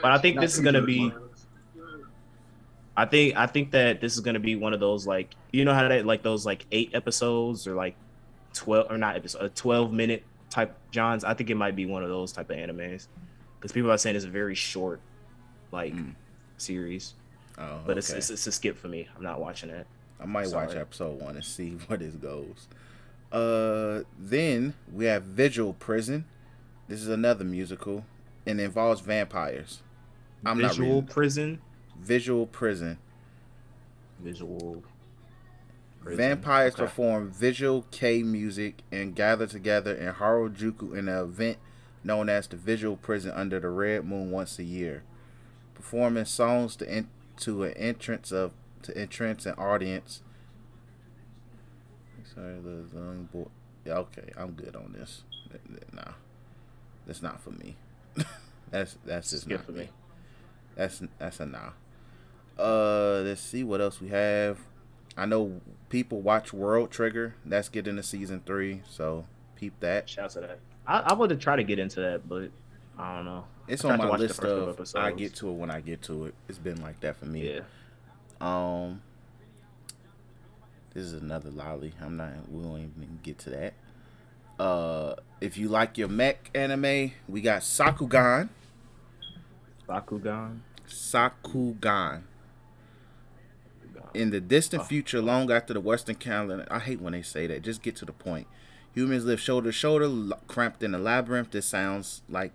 [0.00, 1.12] But I think this is gonna be.
[2.96, 5.74] I think I think that this is gonna be one of those like you know
[5.74, 7.96] how they like those like eight episodes or like
[8.52, 11.24] twelve or not episode twelve minute type Johns.
[11.24, 13.08] I think it might be one of those type of animes
[13.58, 15.00] because people are saying it's a very short
[15.72, 16.14] like Mm.
[16.56, 17.14] series,
[17.58, 18.18] oh, but it's, okay.
[18.18, 19.08] it's it's a skip for me.
[19.16, 19.86] I'm not watching it.
[20.20, 22.68] I might watch episode one and see where this goes.
[23.32, 26.24] Uh, then we have Vigil Prison.
[26.88, 28.04] This is another musical
[28.46, 29.82] and involves vampires.
[30.44, 31.06] I'm not visual reading.
[31.08, 31.60] prison.
[31.98, 32.98] Visual Prison.
[34.20, 34.82] Visual.
[36.02, 36.16] prison.
[36.18, 36.82] Vampires Okay.
[36.82, 41.58] perform visual kei music and gather together in Harajuku in an event
[42.04, 45.02] known as the Visual Prison under the Red Moon once a year,
[45.74, 47.08] performing songs to en-
[47.38, 50.22] to an entrance of to entrance an audience.
[52.34, 53.46] Sorry, the young boy.
[53.84, 55.22] Yeah, okay, I'm good on this.
[55.50, 56.12] Th- th- Nah,
[57.06, 57.76] that's not for me.
[58.70, 59.78] that's that's just Skip not for me.
[59.80, 59.88] me.
[60.74, 61.70] That's that's a nah.
[62.58, 64.58] Uh, let's see what else we have.
[65.16, 65.60] I know
[65.90, 67.34] people watch World Trigger.
[67.44, 69.26] That's getting to season three, so
[69.56, 70.08] peep that.
[70.08, 70.58] Shout out to that.
[70.86, 72.50] I, I would have tried to get into that, but
[72.98, 73.44] I don't know.
[73.66, 74.78] It's on my list of.
[74.94, 76.34] I get to it when I get to it.
[76.48, 77.54] It's been like that for me.
[77.54, 77.60] Yeah.
[78.40, 79.00] Um,
[80.92, 81.94] this is another lolly.
[82.00, 82.30] I'm not.
[82.50, 83.74] We won't even get to that.
[84.58, 88.48] Uh, if you like your mech anime, we got Sakugan.
[89.88, 90.60] Sakugan.
[90.88, 92.22] Sakugan.
[94.12, 94.86] In the distant Oh.
[94.86, 97.62] future, long after the Western calendar, I hate when they say that.
[97.62, 98.46] Just get to the point.
[98.94, 101.50] Humans live shoulder to shoulder, cramped in a labyrinth.
[101.50, 102.52] This sounds like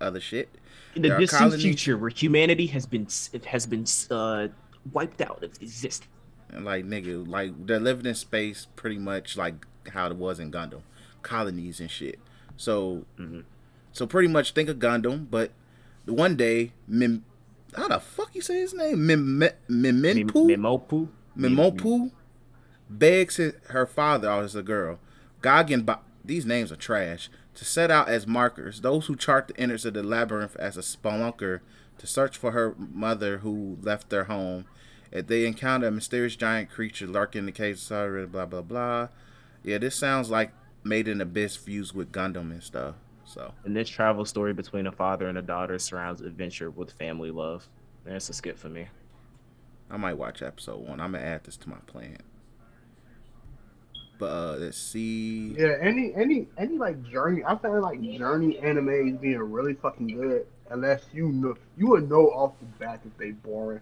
[0.00, 0.48] other shit.
[0.94, 3.06] In the distant colonies- future, where humanity has been
[3.46, 4.48] has been uh,
[4.92, 6.08] wiped out of existence.
[6.48, 10.50] And like nigga, like they're living in space pretty much like how it was in
[10.50, 10.82] Gundam,
[11.22, 12.18] colonies and shit.
[12.56, 13.44] So, Mhm.
[13.92, 15.50] so pretty much think of Gundam, but
[16.06, 17.24] one day, Mim,
[17.74, 19.04] how the fuck you say his name?
[19.06, 20.32] Mim- Mim- Mimimpu?
[20.56, 21.08] Mimopu.
[21.36, 22.10] Mimopu
[22.88, 24.98] begs his, her father, oh, it's a girl,
[25.42, 25.86] Goggin,
[26.24, 29.94] these names are trash, to set out as markers, those who chart the innards of
[29.94, 31.60] the labyrinth as a spelunker
[31.98, 34.66] to search for her mother who left their home.
[35.10, 39.08] If they encounter a mysterious giant creature lurking in the caves, sorry, blah, blah, blah.
[39.62, 40.52] Yeah, this sounds like
[40.84, 42.96] Made in Abyss fused with Gundam and stuff.
[43.24, 47.30] So, And this travel story between a father and a daughter surrounds adventure with family
[47.30, 47.68] love.
[48.04, 48.88] That's a skip for me.
[49.90, 51.00] I might watch episode one.
[51.00, 52.18] I'm going to add this to my plan.
[54.18, 55.54] But uh, let's see.
[55.58, 60.08] Yeah, any any any like journey, I feel like journey anime is being really fucking
[60.08, 60.46] good.
[60.70, 63.80] Unless you know, you would know off the bat if they boring.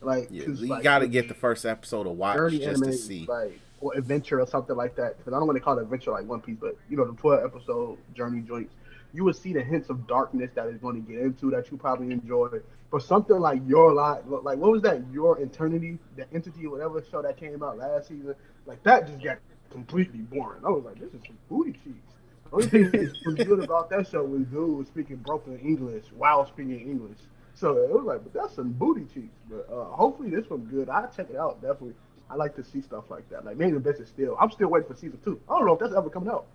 [0.00, 2.90] Like, Yeah, you like, got to get the first episode to watch journey just anime,
[2.90, 3.26] to see.
[3.26, 5.18] like or adventure or something like that.
[5.18, 7.16] Because I don't want to call it adventure like One Piece, but you know the
[7.16, 8.74] twelve episode journey joints.
[9.12, 11.76] You would see the hints of darkness that is going to get into that you
[11.78, 12.48] probably enjoy.
[12.90, 15.02] But something like your life, like what was that?
[15.12, 18.34] Your eternity, the entity, whatever show that came out last season,
[18.66, 19.38] like that just got
[19.70, 20.60] completely boring.
[20.64, 22.14] I was like, this is some booty cheeks.
[22.44, 26.04] The only thing that was good about that show was dude was speaking broken English
[26.16, 27.18] while speaking English.
[27.54, 29.34] So it was like, but that's some booty cheeks.
[29.48, 30.88] But uh, hopefully this one's good.
[30.88, 31.94] I'll check it out definitely.
[32.28, 33.44] I like to see stuff like that.
[33.44, 34.36] Like maybe the best is still.
[34.40, 35.40] I'm still waiting for season two.
[35.48, 36.46] I don't know if that's ever coming out.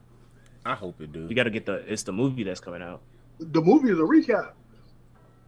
[0.65, 1.27] I hope it do.
[1.27, 1.77] You got to get the.
[1.91, 3.01] It's the movie that's coming out.
[3.39, 4.51] The movie is a recap.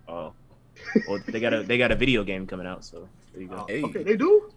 [0.07, 0.33] Oh,
[1.07, 2.83] well, they got a they got a video game coming out.
[2.83, 3.65] So there you go.
[3.67, 3.83] Hey.
[3.83, 4.51] Okay, they do.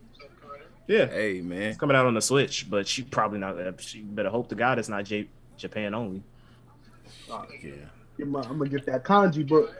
[0.89, 3.59] Yeah, Hey man, it's coming out on the Switch, but she probably not.
[3.59, 6.22] uh, She better hope to God it's not J- Japan only.
[7.30, 8.24] Uh, yeah.
[8.24, 9.74] my- I'm gonna get that kanji book.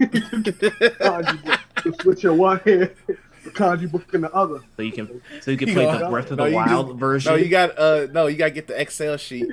[0.00, 1.58] kanji book.
[1.76, 4.60] To switch your one hand, the kanji book in the other.
[4.76, 6.86] So you can so you can You play know, the Breath of no, the Wild
[6.88, 7.32] just- version.
[7.32, 9.50] No, you got uh no, you got to get the Excel sheet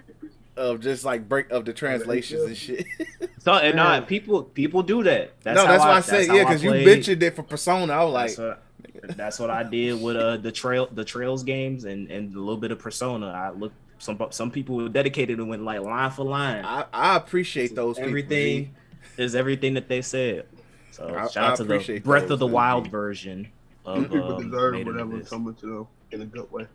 [0.55, 2.85] of just like break of the translations and shit.
[3.39, 4.01] so and Man.
[4.01, 5.33] not people people do that.
[5.41, 6.85] That's no, how that's I, why I said yeah, because you played.
[6.85, 7.93] mentioned it for Persona.
[7.93, 8.57] I was like,
[9.03, 12.57] That's what, I did with uh the trail the trails games and and a little
[12.57, 13.27] bit of Persona.
[13.27, 16.63] I looked some some people were dedicated and went like line for line.
[16.65, 18.75] I, I appreciate those people, everything
[19.17, 20.45] is everything that they said.
[20.91, 22.53] So I- shout I out to the Breath those, of the man.
[22.53, 23.49] Wild version
[23.85, 25.29] of People um, deserve Made in whatever Abyss.
[25.29, 26.67] coming to them in a good way.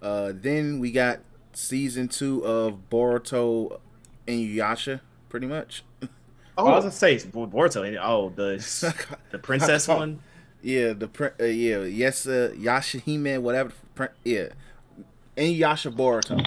[0.00, 1.20] Uh, then we got
[1.52, 3.78] season two of Boruto
[4.26, 5.84] Inuyasha, pretty much.
[6.58, 7.98] Oh, I was gonna say Boruto.
[8.02, 8.56] Oh, the
[9.30, 10.20] the princess one.
[10.62, 13.70] Yeah, the prin- uh, yeah, yes, uh, Yashahime, whatever.
[13.70, 14.48] the Prin- yeah,
[15.36, 16.38] Inuyasha Boruto.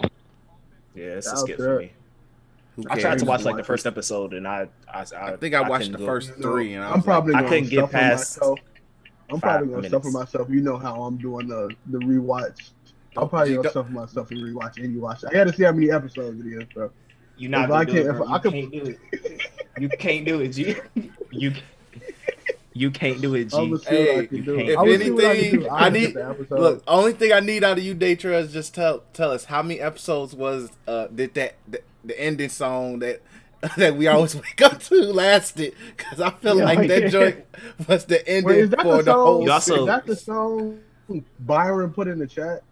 [0.95, 1.91] Yeah, it's a That skip for me.
[2.77, 5.53] Who I tried to watch like the first episode, and I I, I, I think
[5.55, 7.69] I watched couldn't the go- first three, and I I'm was probably I gonna couldn't
[7.69, 8.59] get past myself.
[9.29, 9.91] I'm probably gonna minutes.
[9.93, 10.49] suffer myself.
[10.49, 12.71] You know how I'm doing the the rewatch.
[13.17, 15.25] I'm probably you gonna don't- suffer myself and rewatch and rewatch.
[15.27, 16.91] I gotta see how many episodes it is, bro.
[17.37, 18.27] You not If gonna I do can't- it, if bro.
[18.27, 19.41] I You could- can't do it.
[19.79, 20.75] You can't do it, G.
[21.31, 21.53] You
[22.77, 23.55] you can't do it, G.
[23.57, 23.77] gonna
[24.21, 24.55] I can you do.
[24.57, 25.67] can't- if I'ma see what I can anything, do.
[25.69, 26.59] I I'll need get the episode.
[26.59, 26.83] look.
[26.87, 29.79] Only thing I need out of you, Daytra, is just tell tell us how many
[29.79, 33.21] episodes was uh did that the, the ending song that
[33.77, 37.07] that we always wake up to lasted because I feel Yeah, like that yeah.
[37.17, 37.45] joint
[37.87, 39.25] was the ending Wait, is for the the, song?
[39.25, 39.43] whole.
[39.43, 40.79] You is that the song
[41.39, 42.63] Byron put in the chat?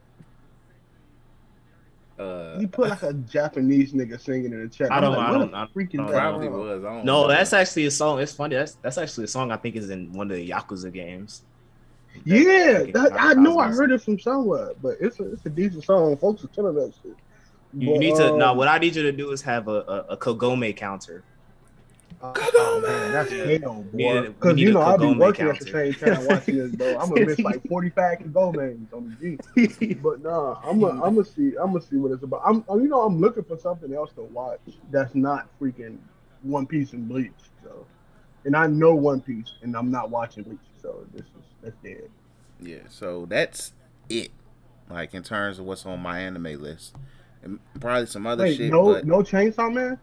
[2.20, 4.92] Uh, He put like a Japanese nigga singing in the chat.
[4.92, 6.60] I don't- like, I what don't- the I freaking don't that probably song?
[6.60, 6.84] was.
[6.84, 7.28] I don't No, know.
[7.28, 8.20] that's actually a song.
[8.20, 8.56] It's funny.
[8.56, 11.44] That's that's actually a song I think is in one of the Yakuza games.
[12.26, 15.50] Yeah, That- that, I know I heard it from somewhere, but it's a, it's a
[15.50, 16.16] decent song.
[16.18, 17.16] Folks are killing that shit.
[17.76, 18.54] You But, need to um, now.
[18.54, 21.24] What I need you to do is have a a, a Kagome counter.
[22.22, 24.22] Oh man, that's hell, We need- boy.
[24.28, 25.94] Because you know I'll be Kagome working at the counter.
[25.94, 26.98] same time watching this, bro.
[27.00, 29.94] I'm gonna miss like 45 Kagomes on the G.
[29.96, 32.42] But nah, I'm gonna I'm gonna see I'm gonna see what it's about.
[32.46, 34.60] I'm you know I'm looking for something else to watch
[34.92, 35.98] that's not freaking
[36.44, 37.32] One Piece and Bleach.
[37.64, 37.86] So,
[38.46, 41.28] and I know One Piece, and I'm not watching Bleach, so this is
[41.62, 42.10] that's dead.
[42.62, 43.74] Yeah, so that's
[44.10, 44.32] it.
[44.90, 46.96] Like in terms of what's on my anime list,
[47.42, 48.72] and probably some other Wait, shit.
[48.72, 49.98] no but no Chainsaw Man.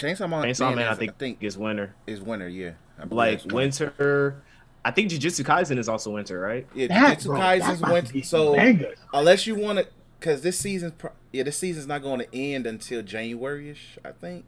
[0.00, 1.94] Chainsaw Man, Chainsaw Man, I is- think, I think is winter.
[2.06, 2.48] is winter.
[2.48, 3.54] Yeah, I Like winter.
[3.54, 4.42] winter.
[4.84, 6.66] I think Jujutsu Kaisen is also winter, right?
[6.74, 8.22] Yeah, That, Jujutsu bro, that's Kaisen's winter.
[8.22, 8.98] So bangers.
[9.12, 9.86] unless you want to,
[10.18, 14.12] because this season's pro- yeah, this season's not going to end until January ish, I
[14.12, 14.46] think.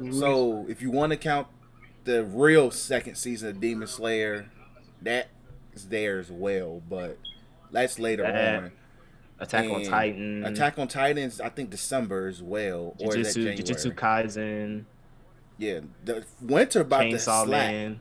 [0.00, 0.18] Mm-hmm.
[0.18, 1.46] So if you want to count
[2.04, 4.50] the real second season of Demon Slayer,
[5.02, 5.28] that
[5.74, 7.18] is there as well, but
[7.70, 8.72] that's later That- on.
[9.40, 10.44] Attack on And Titan.
[10.44, 13.56] Attack on Titans, I think December as well, or is that Jujutsu, January?
[13.56, 14.84] Jujutsu Kaisen.
[15.58, 18.00] Yeah, the winter about to slap, Man.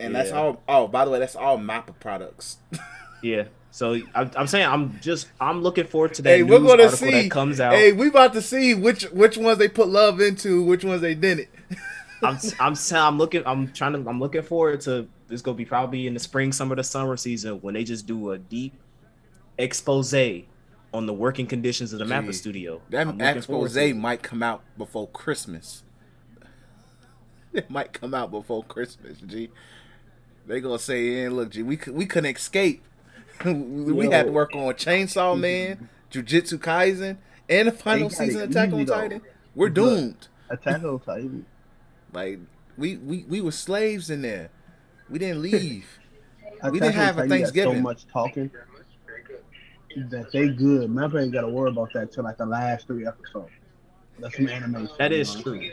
[0.00, 0.36] and that's Yeah.
[0.36, 0.62] all.
[0.68, 2.58] Oh, by the way, that's all Mappa products.
[3.22, 3.44] Yeah.
[3.70, 6.90] So I'm, I'm saying I'm just I'm looking forward to that Hey, news we're gonna
[6.90, 7.10] see.
[7.22, 7.72] that comes out.
[7.72, 11.14] Hey, we about to see which which ones they put love into, which ones they
[11.14, 11.48] didn't.
[12.22, 16.08] I'm I'm I'm looking I'm trying to I'm looking forward to this gonna be probably
[16.08, 18.74] in the spring, summer, the summer season when they just do a deep
[19.58, 20.14] expose
[20.94, 22.80] on the working conditions of the Mappa studio.
[22.90, 25.82] That I'm looking forward expose might come out before Christmas.
[27.54, 29.50] It might come out before Christmas, G.
[30.46, 32.82] They gonna say, "Yeah, look, G, we we couldn't escape.
[33.44, 37.18] we had to work on Chainsaw Man, Jujutsu Kaisen,
[37.50, 38.94] and the final season of Attack on easy, though.
[38.94, 39.22] Titan.
[39.54, 40.28] We're doomed.
[40.48, 41.44] Attack on Titan.
[42.14, 42.38] Like
[42.78, 44.48] we we we were slaves in there.
[45.10, 45.98] We didn't leave.
[46.70, 48.50] We didn't have a Titan got So much talking
[50.10, 50.90] that they good.
[50.90, 53.50] Mappa ain't got to worry about that till like the last three episodes.
[54.18, 54.90] That's some animation.
[54.98, 55.42] That you oh, is know?
[55.42, 55.70] true.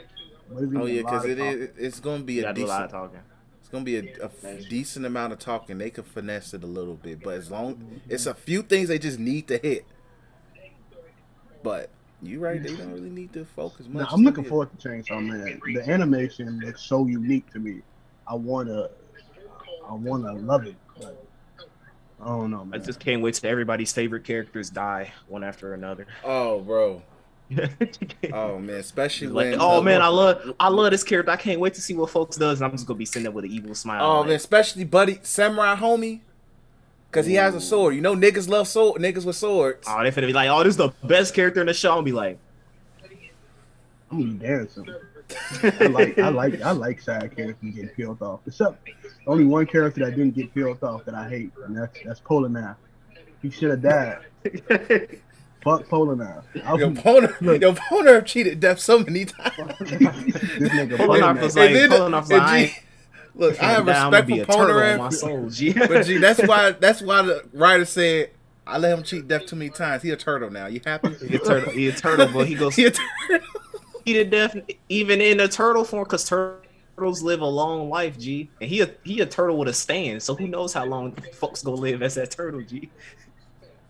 [0.52, 1.62] But it's gonna oh yeah, because of it talking.
[1.62, 1.70] is.
[1.78, 3.02] It's gonna be You a gotta do a lot of decent.
[3.02, 3.20] talking.
[3.60, 5.78] It's gonna be a, a f- decent amount of talking.
[5.78, 7.98] They could finesse it a little bit, but as long mm-hmm.
[8.10, 9.86] it's a few things they just need to hit.
[11.62, 11.90] But
[12.22, 14.08] you right, they don't really need to focus much.
[14.08, 15.62] No, I'm looking to forward to Chainsaw Man.
[15.74, 17.82] The animation looks so unique to me.
[18.28, 18.90] I wanna,
[19.88, 20.76] I wanna love it.
[21.00, 21.26] But
[22.22, 26.06] I don't know, I just can't wait till everybody's favorite characters die one after another.
[26.24, 27.02] Oh, bro.
[28.32, 29.62] Oh man, especially Like, when.
[29.62, 31.32] oh uh, man, I love I love this character.
[31.32, 33.32] I can't wait to see what folks does, and I'm just gonna be sitting there
[33.32, 34.04] with an evil smile.
[34.04, 36.20] Oh man, especially Buddy Samurai Homie,
[37.10, 37.96] because he has a sword.
[37.96, 39.02] You know, niggas love sword.
[39.02, 39.88] Niggas with swords.
[39.90, 41.90] Oh, they finna be like, oh, this is the best character in the show.
[41.92, 42.38] I'll be like,
[44.12, 44.86] I'm gonna be dancing.
[45.64, 48.40] I like, I like, I like side characters getting peeled off.
[48.48, 48.88] Except
[49.28, 52.76] only one character that didn't get peeled off that I hate, and that's that's Polnareff.
[53.42, 54.20] He should have died.
[55.64, 56.44] Fuck Polnareff.
[56.66, 57.62] I Your was- opponent, Look.
[57.62, 59.56] your opponent cheated death so many times.
[59.80, 61.42] this nigga Polnareff Polnareff.
[61.42, 62.74] was like, And then- Polnareff was and like, I G-
[63.36, 64.34] look, I have I'm respect for
[64.84, 65.74] a my Polnareff, soul, G.
[65.74, 68.32] but G, that's why that's why the writer said
[68.66, 70.04] I let him cheat death too many times.
[70.04, 70.68] He a turtle now.
[70.68, 71.14] You happy?
[71.28, 73.48] he a turtle, he a turtle, but he goes he a turtle.
[74.10, 74.56] He did death
[74.90, 78.50] even in the turtle form because turtles live a long life, G.
[78.60, 81.62] And he a he a turtle with a stand, so who knows how long folks
[81.64, 82.90] gonna live as that turtle, G.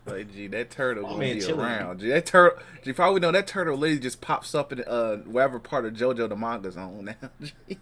[0.06, 1.60] Like, G, that turtle Oh, gonna man, be chilling.
[1.60, 2.00] around.
[2.00, 2.58] G, that turtle.
[2.78, 5.94] if G, probably know that turtle literally just pops up in uh whatever part of
[5.94, 7.30] JoJo the manga's on now.
[7.68, 7.78] G.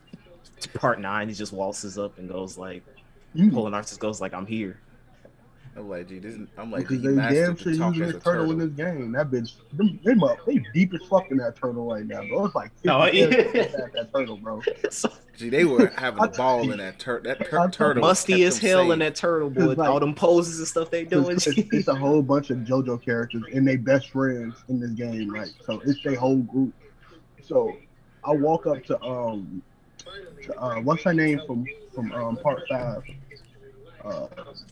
[0.75, 2.83] Part nine, he just waltzes up and goes like,
[3.35, 4.79] You- pulling just goes like, I'm here.
[5.77, 6.35] I'm like, G, this.
[6.35, 8.51] is- I'm like, Because they mastered damn to sure talk using this a turtle, turtle.
[8.53, 9.13] in this game.
[9.13, 12.47] That bitch, them, they, mu- they deep as fuck in that turtle right now, bro.
[12.47, 13.31] It's like 50 Oh, yeah.
[13.31, 14.63] characters that turtle, bro.
[14.91, 17.33] So G, they were having a ball in that turtle.
[17.33, 18.93] That tur- turtle musty kept as hell safe.
[18.93, 19.67] in that turtle, boy.
[19.75, 21.37] Like- All them poses and stuff they doing.
[21.37, 24.91] It's, it's, it's a whole bunch of JoJo characters and they best friends in this
[24.91, 25.53] game, right?
[25.65, 26.73] So it's their whole group.
[27.43, 27.77] So
[28.25, 29.63] I walk up to um,
[30.43, 31.65] to, uh, what's her name from
[31.95, 33.03] from um part five?
[34.05, 34.27] Uh,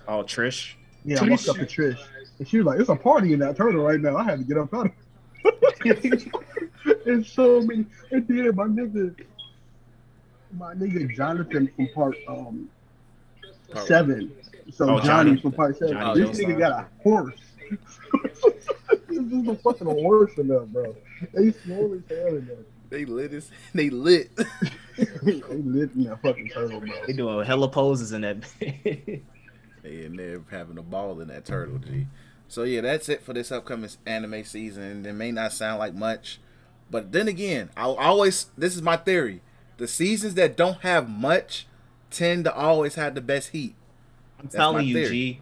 [0.09, 0.75] oh, Trish.
[1.07, 1.99] Yeah, I walked up to Trish
[2.39, 4.17] and she was like, "It's a party in that turtle right now.
[4.17, 4.93] I had to get up out of."
[5.85, 7.87] it's so many.
[8.11, 9.15] And then my nigga,
[10.53, 12.69] my nigga Jonathan from part um
[13.73, 14.33] Part- seven.
[14.73, 15.41] So Oh, Johnny, Johnny.
[15.41, 15.95] from part seven.
[15.97, 17.39] Johnny this nigga got a horse.
[19.09, 20.95] this is a fucking horse in there, bro.
[21.33, 22.57] They slow as hell in there.
[22.89, 23.33] They lit.
[23.33, 24.31] As, they lit.
[24.97, 26.91] they lit in that fucking turtle, bro.
[27.07, 29.21] They doing hella poses in that.
[29.87, 32.07] They in having a ball in that turtle, G.
[32.49, 35.07] So yeah, that's it for this upcoming anime season.
[35.07, 36.41] It may not sound like much,
[36.91, 39.43] but then again, I always this is my theory:
[39.77, 41.67] the seasons that don't have much
[42.11, 43.75] tend to always have the best heat.
[44.39, 45.09] I'm That's telling you, theory.
[45.09, 45.41] G.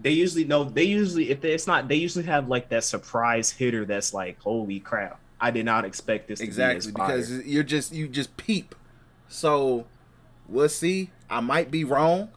[0.00, 0.64] They usually know.
[0.64, 4.40] They usually, if they, it's not, they usually have like that surprise hitter that's like,
[4.40, 5.18] holy crap!
[5.40, 6.40] I did not expect this.
[6.40, 8.74] Exactly to be as because you're just you just peep.
[9.28, 9.86] So
[10.46, 11.10] we'll see.
[11.28, 12.30] I might be wrong.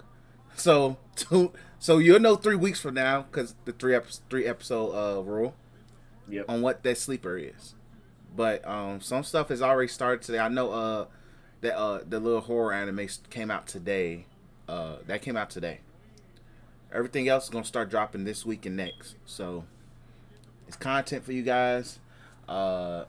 [0.61, 4.91] So two, so you'll know three weeks from now because the three ep- three episode
[4.91, 5.55] uh rule.
[6.29, 6.45] Yep.
[6.47, 7.73] on what that sleeper is.
[8.35, 10.37] But um, some stuff has already started today.
[10.37, 11.05] I know uh
[11.61, 14.27] that uh the little horror anime came out today.
[14.69, 15.79] Uh, that came out today.
[16.93, 19.15] Everything else is gonna start dropping this week and next.
[19.25, 19.65] So
[20.67, 21.97] it's content for you guys.
[22.47, 23.05] Uh,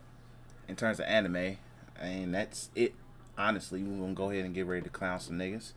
[0.69, 1.59] in terms of anime,
[2.01, 2.95] and that's it.
[3.37, 5.73] Honestly, we're gonna go ahead and get ready to clown some niggas.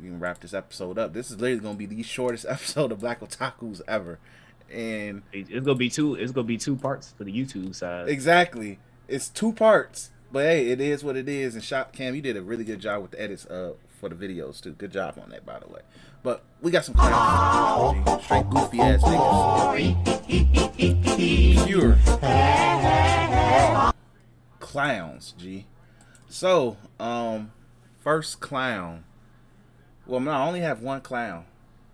[0.00, 1.12] We can wrap this episode up.
[1.12, 4.18] This is literally gonna be the shortest episode of Black Otaku's ever.
[4.72, 6.14] And it's gonna be two.
[6.14, 8.08] It's gonna be two parts for the YouTube side.
[8.08, 8.78] Exactly.
[9.08, 10.10] It's two parts.
[10.30, 11.54] But hey, it is what it is.
[11.54, 14.14] And shot Cam, you did a really good job with the edits uh for the
[14.14, 14.72] videos too.
[14.72, 15.82] Good job on that by the way.
[16.22, 18.24] But we got some clowns.
[18.24, 20.22] Straight goofy ass niggas.
[21.66, 21.98] Pure.
[24.60, 25.66] Clowns, G.
[26.28, 27.52] So, um,
[28.00, 29.04] first clown.
[30.06, 31.44] Well, no, I only have one clown.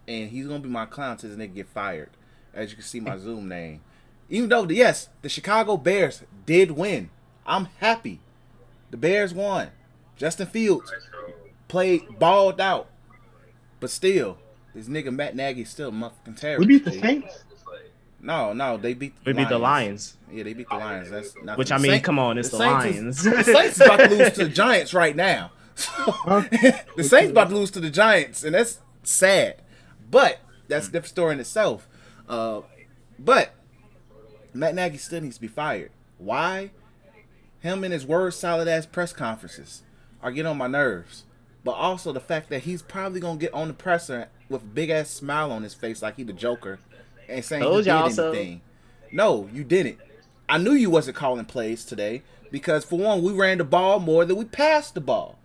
[0.07, 2.11] And he's gonna be my clown till this nigga get fired.
[2.55, 3.81] As you can see my Zoom name.
[4.31, 7.11] Even though yes, the Chicago Bears did win.
[7.47, 8.21] I'm happy.
[8.91, 9.71] The Bears won.
[10.17, 10.91] Justin Fields
[11.69, 12.89] played balled out,
[13.79, 14.39] but still,
[14.75, 16.67] this nigga Matt Nagy still motherfucking terrible.
[16.67, 17.45] We beat the Saints.
[18.21, 19.15] No, no, they beat.
[19.23, 20.17] The We beat the Lions.
[20.31, 21.11] Yeah, they beat the Lions.
[21.11, 21.59] That's nothing.
[21.59, 23.27] Which I mean, Saints- come on, it's the, Saints Lions.
[23.27, 25.53] Is, the Saints about to lose to the Giants right now.
[26.97, 29.57] the Saints about to lose to the Giants, and that's sad.
[30.11, 31.89] But that's a different story in itself.
[32.29, 32.63] Uh,
[33.19, 33.55] but
[34.53, 35.91] Matt Nagy still needs to be fired.
[36.19, 36.71] Why?
[37.61, 39.83] Him and his word solid ass press conferences
[40.23, 41.25] are getting on my nerves.
[41.65, 44.91] But also the fact that he's probably gonna get on the presser with a big
[44.91, 46.79] ass smile on his face like he the Joker
[47.29, 48.29] and saying Told he did so.
[48.29, 48.61] anything.
[49.13, 49.99] No, you didn't.
[50.49, 54.25] I knew you wasn't calling plays today because for one, we ran the ball more
[54.25, 55.38] than we passed the ball.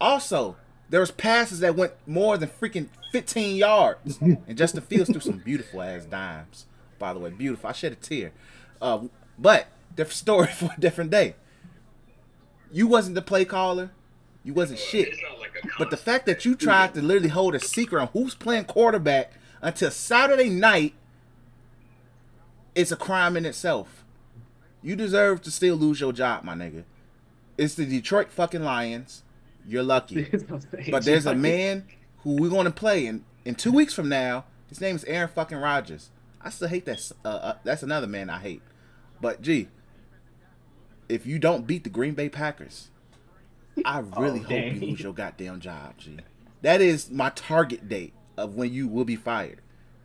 [0.00, 0.56] Also,
[0.88, 5.38] there was passes that went more than freaking 15 yards, and Justin Fields threw some
[5.38, 6.66] beautiful ass dimes.
[6.98, 7.68] By the way, beautiful.
[7.68, 8.32] I shed a tear.
[8.80, 9.04] Uh,
[9.38, 11.36] but different story for a different day.
[12.72, 13.90] You wasn't the play caller.
[14.42, 15.16] You wasn't shit.
[15.78, 19.32] But the fact that you tried to literally hold a secret on who's playing quarterback
[19.62, 20.94] until Saturday night
[22.74, 24.04] is a crime in itself.
[24.82, 26.84] You deserve to still lose your job, my nigga.
[27.56, 29.22] It's the Detroit fucking Lions.
[29.66, 30.28] You're lucky.
[30.90, 31.86] But there's a man
[32.22, 34.44] who we're going to play in in two weeks from now.
[34.68, 36.10] His name is Aaron fucking Rodgers.
[36.40, 37.12] I still hate that.
[37.24, 38.62] Uh, uh, that's another man I hate.
[39.20, 39.68] But gee,
[41.08, 42.90] if you don't beat the Green Bay Packers,
[43.84, 44.80] I really hope dang.
[44.80, 45.98] you lose your goddamn job.
[45.98, 46.18] G.
[46.62, 49.60] That is my target date of when you will be fired,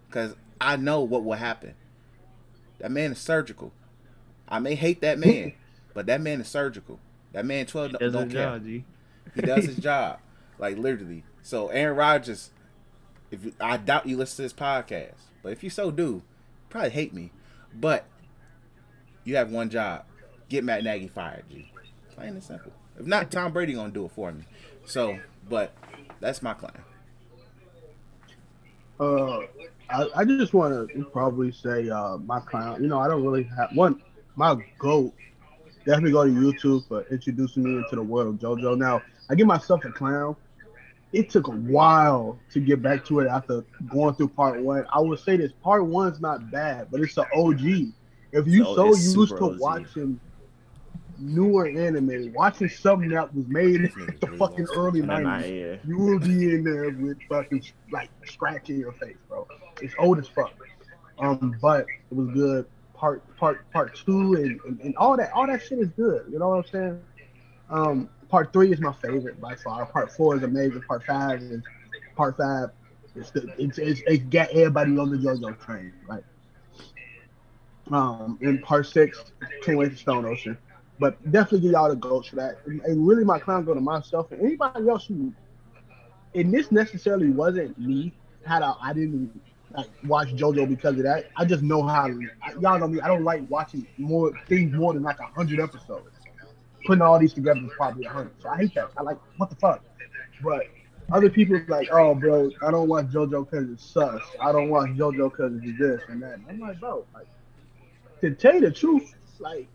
[0.07, 1.74] because I know what will happen.
[2.80, 3.74] That man is surgical.
[4.47, 5.53] I may hate that man,
[5.93, 6.99] but that man is surgical.
[7.34, 8.43] That man twelve Does don't care.
[8.51, 8.84] job, G.
[9.36, 10.19] He does his job,
[10.57, 11.23] like literally.
[11.41, 12.51] So Aaron Rodgers,
[13.32, 16.23] if you, I doubt you listen to this podcast, but if you so do, you
[16.69, 17.32] probably hate me.
[17.73, 18.05] But
[19.23, 20.05] you have one job:
[20.49, 21.43] get Matt Nagy fired.
[21.49, 21.71] G.
[22.15, 22.71] Plain and simple.
[22.99, 24.43] If not, Tom Brady gonna do it for me.
[24.86, 25.73] So, but
[26.19, 26.73] that's my claim.
[28.99, 29.39] Uh,
[29.89, 32.82] I, I just want to probably say uh, my clown.
[32.82, 34.01] You know, I don't really have one.
[34.36, 35.13] My goat.
[35.86, 38.77] Definitely go to YouTube for introducing me into the world of JoJo.
[38.77, 40.36] Now, I give myself a clown.
[41.11, 44.86] It took a while to get back to it after going through part one.
[44.93, 47.61] I would say this part one's not bad, but it's an OG.
[48.32, 49.59] If you So so used to OG.
[49.59, 50.19] watching
[51.19, 55.80] newer anime, watching something that was made in the fucking early And I'm not 90s,
[55.86, 59.47] you will be in there with fucking like scratching your face, bro.
[59.82, 60.53] It's old as fuck.
[61.19, 62.65] Um, but it was good.
[62.93, 66.25] Part part part two and, and, and all that all that shit is good.
[66.32, 67.01] You know what I'm saying?
[67.69, 69.86] Um, part three is my favorite by far.
[69.86, 70.82] Part four is amazing.
[70.84, 71.61] Part five is
[72.15, 72.69] part five.
[73.15, 76.23] It's the, it's, it's it's got everybody on the JoJo train, right?
[77.91, 79.23] Um, in part six,
[79.63, 80.57] can't wait for Stone Ocean.
[80.99, 82.59] But definitely give y'all the goats for that.
[82.65, 85.34] And, and really, my clown go to myself and anybody else who.
[86.36, 88.13] And this necessarily wasn't me.
[88.45, 89.41] Had I, I didn't
[89.75, 91.30] like watch JoJo because of that.
[91.36, 92.09] I just know how.
[92.43, 93.01] I, y'all know me.
[93.01, 96.18] I don't like watching more things more than like a hundred episodes.
[96.90, 98.42] Putting all these together is probably a hundred.
[98.54, 99.02] So I hate that.
[99.10, 99.96] I like what the fuck.
[100.52, 100.76] But
[101.24, 104.36] other people like, oh, bro, I don't watch JoJo because it sucks.
[104.42, 106.40] I don't watch JoJo because it's this and that.
[106.50, 107.28] I'm like, bro, like
[108.22, 109.70] to tell you the truth, like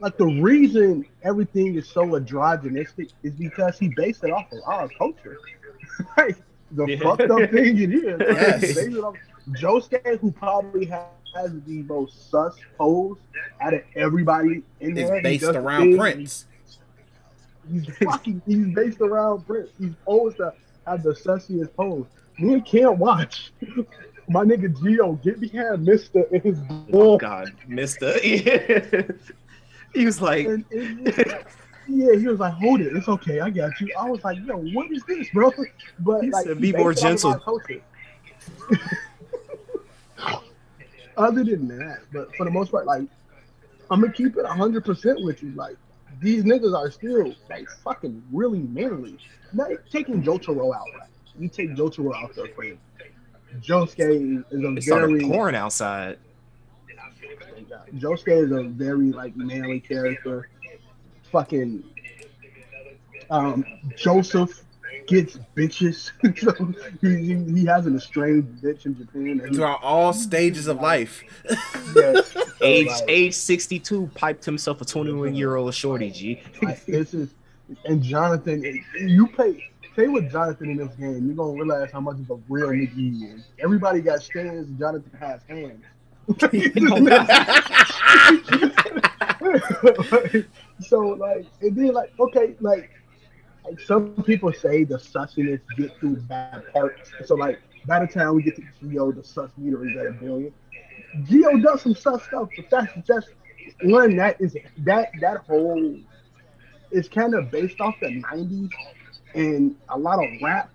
[0.00, 4.88] like the reason everything is so androgynistic is because he based it off of our
[4.88, 5.40] culture.
[6.16, 6.36] like
[6.72, 6.98] the Yeah.
[7.02, 8.26] fucked up thing it is.
[8.30, 8.88] like, Yes.
[9.52, 13.16] Josuke, who probably has, has the most sus pose
[13.60, 16.46] out of everybody in It's there, he based around thing, Prince.
[17.70, 18.42] He's fucking.
[18.46, 19.70] He's based around Prince.
[19.78, 20.52] He's supposed to
[20.86, 22.06] have the sussiest pose.
[22.38, 23.52] Me and can't watch.
[24.28, 27.18] My nigga Gio get behind Mista in his Oh ball.
[27.18, 28.18] God, Mista.
[29.94, 31.44] he was like, And, and-
[31.88, 34.56] yeah, he was like, "Hold it, it's okay, I got you." I was like, "Yo,
[34.72, 35.52] what is this, bro?"
[35.98, 37.32] But He like, said, he "Be more based it gentle."
[41.16, 43.06] Other than that, but for the most part, like,
[43.90, 45.50] I'm gonna keep it 100 percent with you.
[45.52, 45.76] Like,
[46.20, 49.18] these niggas are still like fucking really manly.
[49.52, 51.08] Like, taking Jotaro out, right?
[51.38, 52.78] You take Jotaro out there for you.
[53.60, 56.18] Josuke is a it started very pouring outside.
[57.94, 60.48] Josuke is a very like manly character.
[61.30, 61.84] Fucking
[63.30, 63.64] um,
[63.96, 64.62] Joseph
[65.06, 66.10] gets bitches.
[66.38, 66.52] so
[67.00, 69.38] he, he, he has an estranged bitch in Japan.
[69.38, 71.22] that he- Throughout all stages of life.
[71.96, 72.36] Yes.
[72.62, 76.12] So, Age like, age sixty two, piped himself a twenty one year old shorty.
[76.12, 76.40] G.
[76.62, 77.30] like, this is
[77.86, 78.62] and Jonathan.
[79.00, 82.36] You play play with Jonathan in this game, you're gonna realize how much of a
[82.48, 83.46] real nigga he is.
[83.58, 84.70] Everybody got stands.
[84.78, 85.84] Jonathan has hands.
[90.80, 92.90] so like, and then like, okay, like,
[93.64, 97.14] like some people say the sussiness get through bad parts.
[97.24, 100.12] So like, by the time we get to Geo, the sus meter is at a
[100.12, 100.52] billion.
[101.22, 103.28] Geo does some sus stuff, but that's just
[103.80, 105.98] one that is that that whole
[106.90, 108.72] is kind of based off the '90s
[109.34, 110.70] and a lot of rap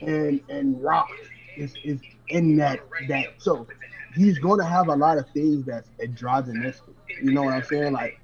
[0.00, 1.10] and and rock
[1.56, 3.68] is is in that that so
[4.14, 6.94] he's going to have a lot of things that's androgynistic.
[7.20, 7.92] You know what I'm saying?
[7.92, 8.16] Like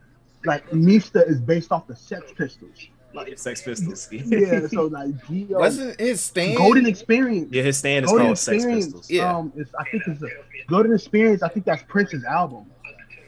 [0.45, 2.89] like Mista is based off the Sex Pistols.
[3.15, 4.09] Like, Sex Pistols.
[4.13, 6.57] yeah, so like Geo, Wasn't his stand?
[6.57, 7.53] Golden Experience.
[7.53, 9.11] Yeah, his stand is Golden called Sex Pistols.
[9.11, 9.37] Yeah.
[9.37, 10.29] Um, it's, I think it's a
[10.67, 11.43] Golden Experience.
[11.43, 12.67] I think that's Prince's album.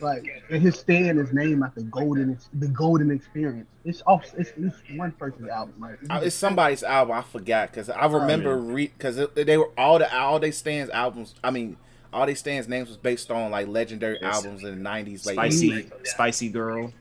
[0.00, 3.66] Like, and his stand is named after Golden, Ex- the Golden Experience.
[3.84, 4.24] It's off.
[4.36, 5.96] It's, it's one person's album, right?
[6.10, 7.16] Uh, It's somebody's album.
[7.16, 11.34] I forgot because I remember re because they were all the all they stands albums.
[11.42, 11.76] I mean,
[12.12, 15.90] all they stands names was based on like legendary albums in the nineties, like Spicy,
[16.04, 16.92] Spicy Girl,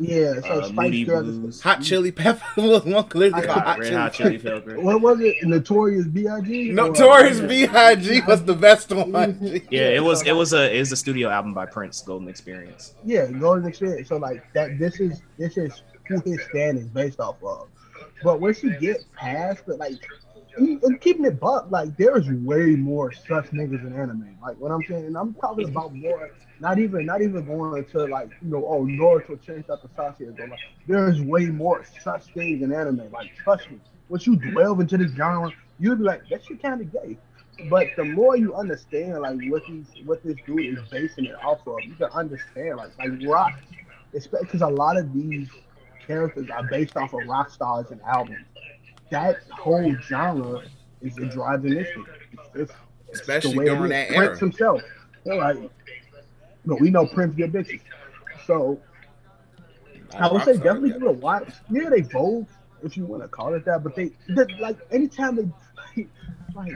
[0.00, 0.40] yeah.
[0.40, 1.60] So uh, Spice Moody Girls.
[1.62, 4.80] Hot Chili Pepper was one clearly I- called Hot Chili Hot Chili Pepper.
[4.80, 5.36] What was it?
[5.42, 6.70] Notorious B.I.G.
[6.72, 8.22] Notorious Or- B.I.G.
[8.26, 9.38] was the best one.
[9.70, 12.94] Yeah, it was it was a it was a studio album by Prince, Golden Experience.
[13.04, 14.08] Yeah, Golden Experience.
[14.08, 14.78] So like that.
[14.78, 17.68] This is this is who his stand is based off of.
[18.22, 19.94] But once you get past the like,
[20.58, 24.36] and keeping it buck, like there's way more such niggas in anime.
[24.42, 26.30] Like what I'm saying, and I'm talking about more.
[26.60, 30.38] Not even not even going to like you know oh Naruto changed out the Sasuke.
[30.38, 33.10] Like there's way more such things in anime.
[33.12, 33.78] Like trust me,
[34.08, 37.16] once you delve into this genre, you'll be like that shit kind of gay.
[37.70, 41.66] But the more you understand like what these what this dude is basing it off
[41.66, 43.52] of, you can understand like like rock,
[44.14, 45.48] especially because a lot of these
[46.06, 48.46] characters are based off of rock stars and albums.
[49.10, 50.62] That whole genre
[51.00, 52.04] is androgynistic.
[52.32, 52.72] It's, it's,
[53.08, 54.38] it's Especially the way it during that Prince era.
[54.38, 54.82] himself.
[55.24, 55.56] They're like,
[56.64, 57.80] no, we know Prince get bitches.
[58.46, 58.80] So
[60.18, 61.48] I would say definitely give it a watch.
[61.70, 62.46] Yeah, they both,
[62.82, 64.10] if you want to call it that, but they,
[64.60, 65.36] like anytime
[65.94, 66.06] they
[66.54, 66.72] like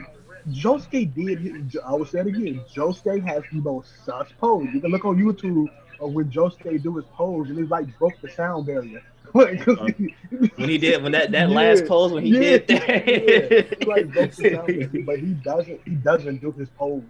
[0.49, 1.79] Josuke did.
[1.85, 2.61] I would say it again.
[2.73, 4.67] Josuke has the most sus pose.
[4.73, 5.67] You can look on YouTube
[5.99, 9.01] of when Josuke do his pose, and he like broke the sound barrier.
[9.33, 12.57] Like, he- um, When he did when that that Yeah, last pose when he yeah,
[12.57, 13.07] did that.
[13.07, 15.81] yeah, like sound but he doesn't.
[15.85, 17.03] He doesn't do his pose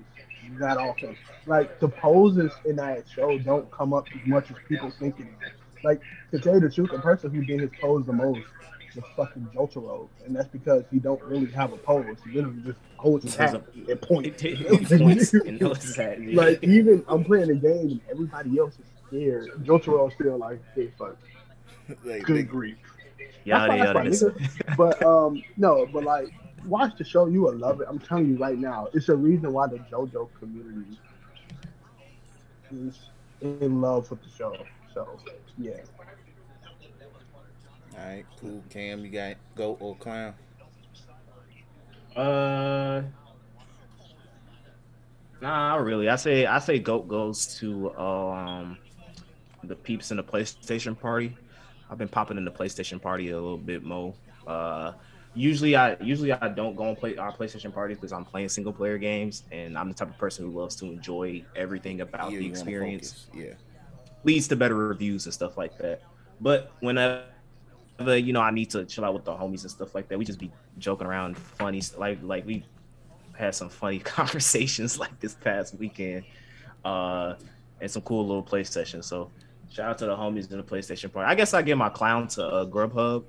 [0.59, 1.15] that often.
[1.45, 5.23] Like the poses in that show don't come up as much as people think it
[5.23, 5.51] is.
[5.83, 6.01] Like
[6.31, 8.45] to tell you the truth, the person who did his pose the most
[8.95, 12.17] was fucking Jotaro, and that's because he don't really have a pose.
[12.25, 14.41] He literally just holds his hat and points.
[14.43, 19.49] Points and like even I'm playing the game and everybody else is scared.
[19.63, 21.17] Jotaro's still like, hey fuck,
[22.05, 22.77] Like, good they- grief.
[23.43, 23.93] yada That's yada.
[23.93, 24.09] fine,
[24.45, 26.29] that's But um no, but like
[26.65, 27.87] watch the show, you will love it.
[27.89, 30.97] I'm telling you right now, it's a reason why the JoJo community
[32.71, 32.99] is
[33.41, 34.55] in love with the show.
[34.93, 35.07] So
[35.57, 35.73] yeah.
[37.97, 38.63] All right, cool.
[38.69, 40.33] Cam, you got goat or clown?
[42.15, 43.01] Uh,
[45.41, 46.09] nah, not really.
[46.09, 48.77] I say I say goat goes to um
[49.63, 51.35] the peeps in the PlayStation party.
[51.93, 54.15] I've been popping in the PlayStation party a little bit more.
[54.47, 54.93] Uh,
[55.35, 58.73] usually I usually I don't go and play our PlayStation parties because I'm playing single
[58.73, 62.39] player games and I'm the type of person who loves to enjoy everything about Yeah,
[62.39, 63.27] the experience.
[63.31, 63.53] Yeah.
[64.23, 66.01] leads to better reviews and stuff like that.
[66.41, 67.25] But whenever
[67.99, 70.25] you know I need to chill out with the homies and stuff like that, we
[70.25, 72.65] just be joking around, funny like like we
[73.37, 76.23] had some funny conversations like this past weekend,
[76.83, 77.35] uh,
[77.79, 79.05] and some cool little play sessions.
[79.05, 79.29] So
[79.73, 81.29] shout out to the homies in the PlayStation party.
[81.29, 83.25] I guess I get my clown to uh, Grubhub.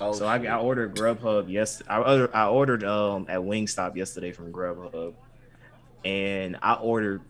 [0.00, 0.38] Oh, so I.
[0.38, 1.46] I ordered Grubhub.
[1.48, 5.14] Yes, I ordered, I ordered um at Wingstop yesterday from Grubhub,
[6.04, 7.22] and I ordered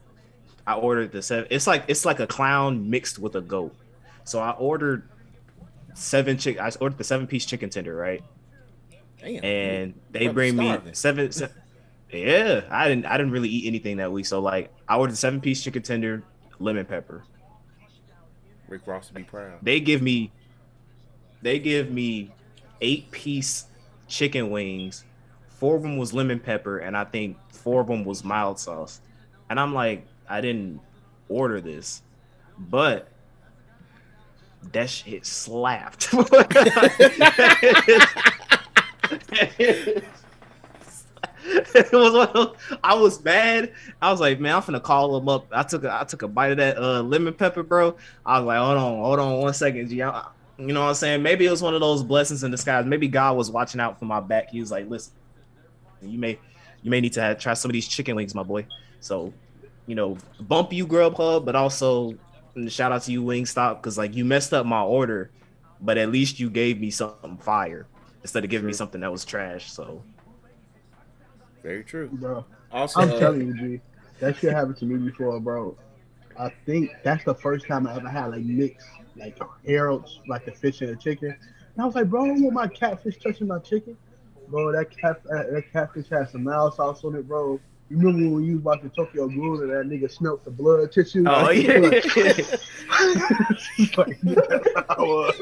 [0.66, 1.48] I ordered the seven.
[1.50, 3.74] It's like it's like a clown mixed with a goat.
[4.24, 5.08] So I ordered
[5.94, 6.60] seven chick.
[6.60, 8.22] I ordered the seven piece chicken tender, right?
[9.18, 9.44] Damn.
[9.44, 11.32] And they bring me seven.
[11.32, 11.48] se-
[12.12, 13.06] yeah, I didn't.
[13.06, 14.26] I didn't really eat anything that week.
[14.26, 16.22] So like, I ordered the seven piece chicken tender,
[16.58, 17.24] lemon pepper.
[18.70, 19.58] Rick Ross would be proud.
[19.62, 20.30] They give me,
[21.42, 22.30] they give me
[22.80, 23.66] eight piece
[24.08, 25.04] chicken wings.
[25.48, 29.00] Four of them was lemon pepper, and I think four of them was mild sauce.
[29.50, 30.80] And I'm like, I didn't
[31.28, 32.02] order this,
[32.58, 33.08] but
[34.72, 36.14] that shit slapped.
[41.74, 43.72] it was those- I was mad.
[44.00, 45.46] I was like, man, I'm finna call him up.
[45.52, 47.96] I took a, I took a bite of that uh, lemon pepper, bro.
[48.24, 50.02] I was like, hold on, hold on one second, G.
[50.02, 50.26] I,
[50.58, 51.22] you know what I'm saying?
[51.22, 52.84] Maybe it was one of those blessings in disguise.
[52.84, 54.50] Maybe God was watching out for my back.
[54.50, 55.12] He was like, listen,
[56.02, 56.38] you may
[56.82, 58.66] you may need to have, try some of these chicken wings, my boy.
[59.00, 59.32] So,
[59.86, 62.14] you know, bump you Grubhub, but also
[62.68, 65.30] shout out to you, Wingstop, because like you messed up my order,
[65.80, 67.86] but at least you gave me something fire
[68.22, 69.72] instead of giving me something that was trash.
[69.72, 70.02] So
[71.62, 72.08] Very true.
[72.12, 72.44] bro.
[72.72, 73.80] Also, I'm uh, telling you, G,
[74.20, 75.76] that shit happened to me before, bro.
[76.38, 80.52] I think that's the first time I ever had like mixed like Harold's, like the
[80.52, 81.28] fish and the chicken.
[81.28, 83.96] And I was like, bro, I don't want my catfish touching my chicken.
[84.48, 87.60] Bro, that cat that, that catfish had some mild sauce on it, bro.
[87.88, 91.24] You remember when we was watching Tokyo Ghoul and that nigga smelt the blood tissue?
[91.26, 91.74] Oh, Like, yeah.
[91.76, 92.68] like, that's
[93.98, 94.04] how
[94.88, 95.40] I was.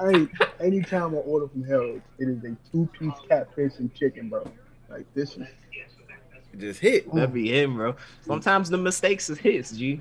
[0.00, 0.26] Hey,
[0.58, 4.44] anytime I order from Harold's, it is a two-piece catfish and chicken, bro.
[4.90, 5.46] Like this is
[6.58, 7.12] just hit.
[7.14, 7.94] that'd be him, bro.
[8.26, 10.00] Sometimes the mistakes is his, G.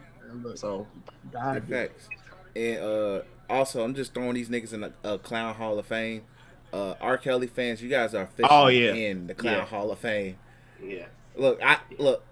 [0.55, 0.87] So
[1.31, 2.09] God, Facts.
[2.55, 6.23] And uh, also, I'm just throwing these niggas in a, uh, Clown Hall of Fame.
[6.73, 7.17] Uh, R.
[7.17, 8.93] Kelly fans, you guys are officially Oh, yeah.
[8.93, 9.65] in the Clown Yeah.
[9.65, 10.37] Hall of Fame.
[10.83, 11.05] yeah.
[11.35, 12.23] Look, I look,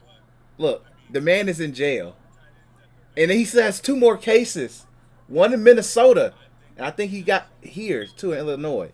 [0.58, 0.86] look.
[1.12, 2.16] The man is in jail,
[3.16, 4.86] and he still has two more cases.
[5.28, 6.34] One in Minnesota,
[6.76, 8.92] and I think he got here too in Illinois.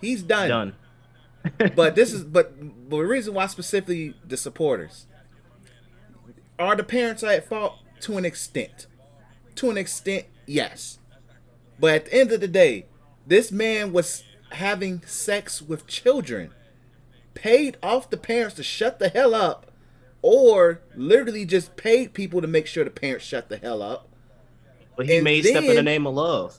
[0.00, 0.48] He's done.
[0.48, 0.74] Done.
[1.74, 2.58] But this is but,
[2.88, 5.06] but the reason why specifically the supporters
[6.58, 8.86] are the parents at fault to an extent.
[9.56, 10.98] To an extent, yes.
[11.80, 12.86] But at the end of the day,
[13.26, 16.50] this man was having sex with children,
[17.34, 19.70] paid off the parents to shut the hell up,
[20.22, 24.08] or literally just paid people to make sure the parents shut the hell up.
[24.96, 26.58] But he And made step in the name of love.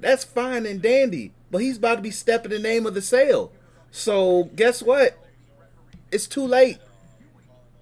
[0.00, 3.52] That's fine and dandy, but he's about to be stepping the name of the sale.
[3.90, 5.18] So guess what?
[6.10, 6.78] It's too late.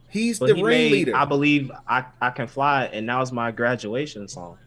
[0.09, 1.13] He's But the he ringleader.
[1.13, 4.59] made I believe I, I can fly and now it's my graduation song.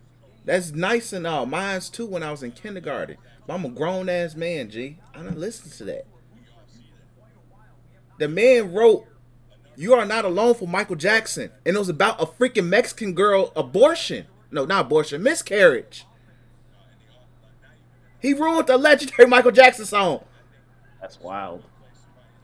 [0.46, 1.46] That's nice and all.
[1.46, 3.18] Mine's too when I was in kindergarten.
[3.48, 4.98] But I'm a grown ass man, G.
[5.14, 6.06] I don't listen to that.
[8.20, 9.06] The man wrote
[9.76, 11.52] You Are Not Alone for Michael Jackson.
[11.66, 14.28] And it was about a freaking Mexican girl abortion.
[14.52, 16.06] No, not abortion, miscarriage.
[18.22, 20.24] He ruined the legendary Michael Jackson song.
[21.02, 21.64] That's wild.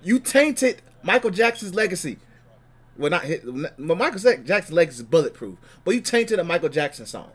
[0.04, 2.18] You tainted Michael Jackson's legacy.
[2.98, 7.06] Well, not his, well, Michael Jackson's legacy is bulletproof, but you tainted a Michael Jackson
[7.06, 7.32] song.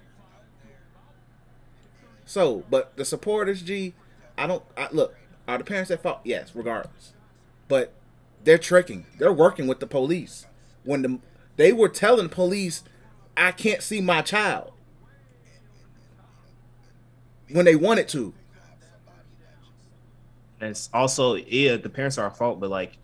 [2.24, 3.94] So, but the supporters, G,
[4.38, 5.16] I don't I, look.
[5.48, 6.20] Are the parents at fault?
[6.24, 7.12] Yes, regardless.
[7.66, 7.92] But
[8.44, 9.06] they're tricking.
[9.18, 10.46] They're working with the police.
[10.84, 11.18] When the
[11.56, 12.84] they were telling police,
[13.36, 14.72] "I can't see my child,"
[17.52, 18.34] when they wanted to.
[20.60, 22.98] And it's also yeah, the parents are at fault, but like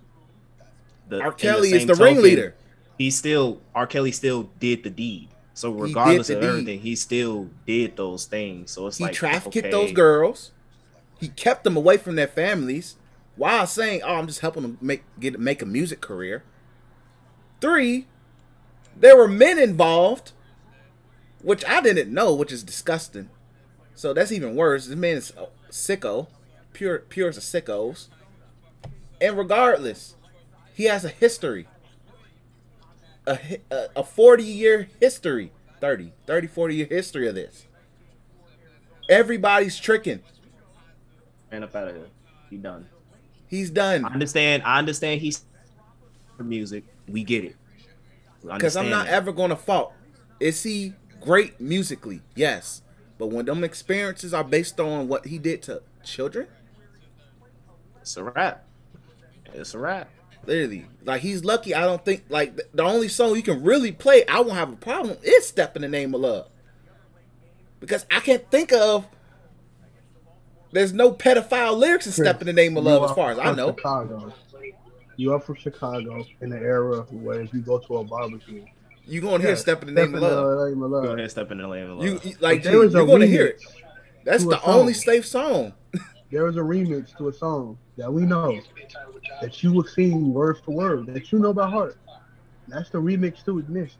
[1.09, 1.27] the R.
[1.27, 2.55] in the Kelly is the token, ringleader.
[2.99, 3.87] He still R.
[3.87, 5.29] Kelly still did the deed.
[5.55, 6.47] So regardless of deed.
[6.47, 8.71] everything, he still did those things.
[8.71, 10.53] So it's He like trafficked okay, those girls.
[11.19, 12.97] He kept them away from their families
[13.37, 16.43] while saying, "Oh, I'm just helping them make get make a music career."
[17.61, 18.07] Three,
[18.95, 20.33] there were men involved,
[21.41, 23.31] which I didn't know, which is disgusting.
[23.97, 24.87] So that's even worse.
[24.87, 26.29] This man is a sicko,
[26.73, 28.09] pure pure as a sickos.
[29.21, 30.15] And regardless,
[30.75, 31.67] he has a history.
[33.27, 35.51] A, a, a 40 year history
[35.81, 37.67] 30 30 40 year history of this
[39.09, 40.23] everybody's tricking
[41.51, 42.07] Man up out of here.
[42.51, 42.87] He done.
[43.49, 44.63] he's done I understand.
[44.65, 45.21] I understand.
[45.21, 45.45] He's
[46.37, 46.85] for music.
[47.09, 47.57] We get it.
[48.45, 49.15] Because i'm not that.
[49.15, 49.93] ever gonna fault
[50.39, 52.83] is he great musically yes
[53.19, 56.47] but when them experiences are based on what he did to children
[58.01, 58.65] It's a wrap.
[59.55, 60.11] It's a wrap.
[60.47, 64.25] literally like he's lucky i don't think like the only song you can really play
[64.27, 66.49] i won't have a problem is step in the name of love
[67.81, 69.07] because i can't think of
[70.73, 73.47] there's no pedophile lyrics in step in the name of love as far as i
[73.47, 74.33] from know Chicago.
[75.19, 78.67] You are from Chicago in the era where if you go to a barbecue,
[79.07, 80.91] you gonna hear yeah, step in the name of Step in love the name of
[80.91, 81.05] love.
[81.05, 82.05] Go ahead, step in the lane of love.
[82.05, 83.63] You, you like But you're gonna hear it.
[84.25, 85.73] That's the only safe song.
[86.31, 88.61] There was a remix to a song that we know
[89.41, 91.97] that you will sing word for word that you know by heart.
[92.69, 93.97] That's the remix to Ignition.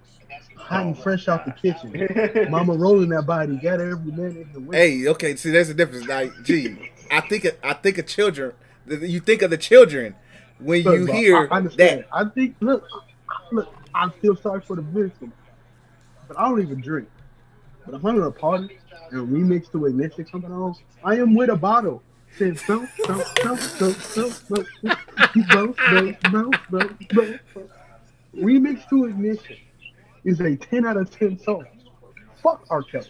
[0.57, 2.51] Hot and fresh out the kitchen.
[2.51, 4.77] Mama rolling that body, got every man in the way.
[4.77, 6.09] Hey, okay, see, there's a difference.
[6.09, 8.53] Like, G, I think of, I think of children.
[8.89, 10.17] You think of the children
[10.59, 12.01] when Look, you hear I understand.
[12.01, 12.09] that.
[12.13, 12.85] I think look,
[13.53, 15.33] look, I feel sorry for the victim,
[16.29, 17.09] but I don't even drink.
[17.85, 18.79] But if I'm at a party
[19.11, 20.75] and a remix to Ignition coming on,
[21.05, 22.03] I am with a bottle.
[22.37, 27.69] Saying so, so, so, so, so, so, so, so, so, so, so, so.
[28.37, 29.57] Remix to Ignition
[30.25, 31.65] is a 10 out of 10 song.
[32.43, 32.83] Fuck R.
[32.83, 33.07] Kelly.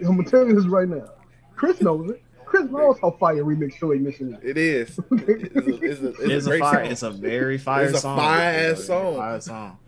[0.00, 1.10] I'm gonna tell you this right now.
[1.56, 2.22] Chris knows it.
[2.46, 4.40] Chris knows how fire remix to Ignition is.
[4.42, 4.98] It is.
[5.10, 6.84] It's a, it's a, it's It is a a fire.
[6.84, 6.92] song.
[6.92, 8.16] It's a very fire It's song.
[8.16, 9.16] fire-ass It's a very song.
[9.16, 9.78] Fire song.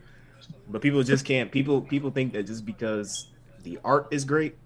[0.68, 1.50] But people just can't.
[1.50, 3.28] People people think that just because
[3.62, 4.56] the art is great,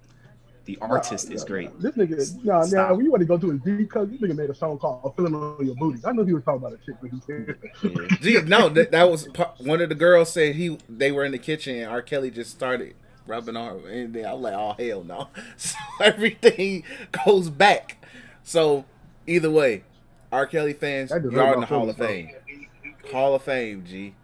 [0.64, 1.80] the artist Nah, is nah, great.
[1.80, 2.90] This nigga, nah, Stop.
[2.90, 4.10] nah, we want to go to his deep cut.
[4.10, 6.58] This nigga made a song called "Feeling on Your Booty." I know he was talking
[6.60, 8.40] about a chick, but he said, Yeah.
[8.40, 11.38] No, that, that was part, one of the girls said he they were in the
[11.38, 12.02] kitchen and R.
[12.02, 12.94] Kelly just started
[13.26, 15.28] rubbing on her, and then I'm like, oh hell no.
[15.56, 16.82] So everything
[17.24, 18.04] goes back.
[18.42, 18.84] So
[19.26, 19.84] either way,
[20.32, 20.46] R.
[20.46, 22.66] Kelly fans, That deserves y'all in the Hall of feelings, Fame.
[23.12, 24.14] Hall of Fame, G.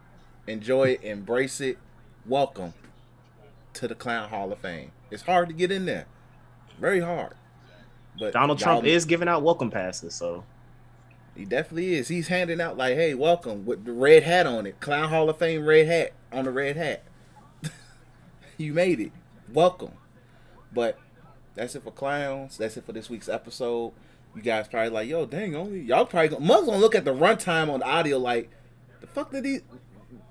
[0.48, 1.76] Enjoy it, embrace it.
[2.24, 2.72] Welcome
[3.74, 4.92] to the Clown Hall of Fame.
[5.10, 6.06] It's hard to get in there,
[6.80, 7.34] very hard.
[8.18, 10.44] But Donald Trump is giving out welcome passes, so
[11.36, 12.08] He definitely is.
[12.08, 14.80] He's handing out like, "Hey, welcome" with the red hat on it.
[14.80, 17.02] Clown Hall of Fame red hat on the red hat.
[18.56, 19.12] you made it.
[19.52, 19.92] Welcome.
[20.72, 20.98] But
[21.56, 22.56] that's it for clowns.
[22.56, 23.92] That's it for this week's episode.
[24.34, 27.14] You guys probably like, yo, dang, only y'all probably gonna, Mug's gonna look at the
[27.14, 28.48] runtime on the audio like,
[29.02, 29.58] the fuck did he?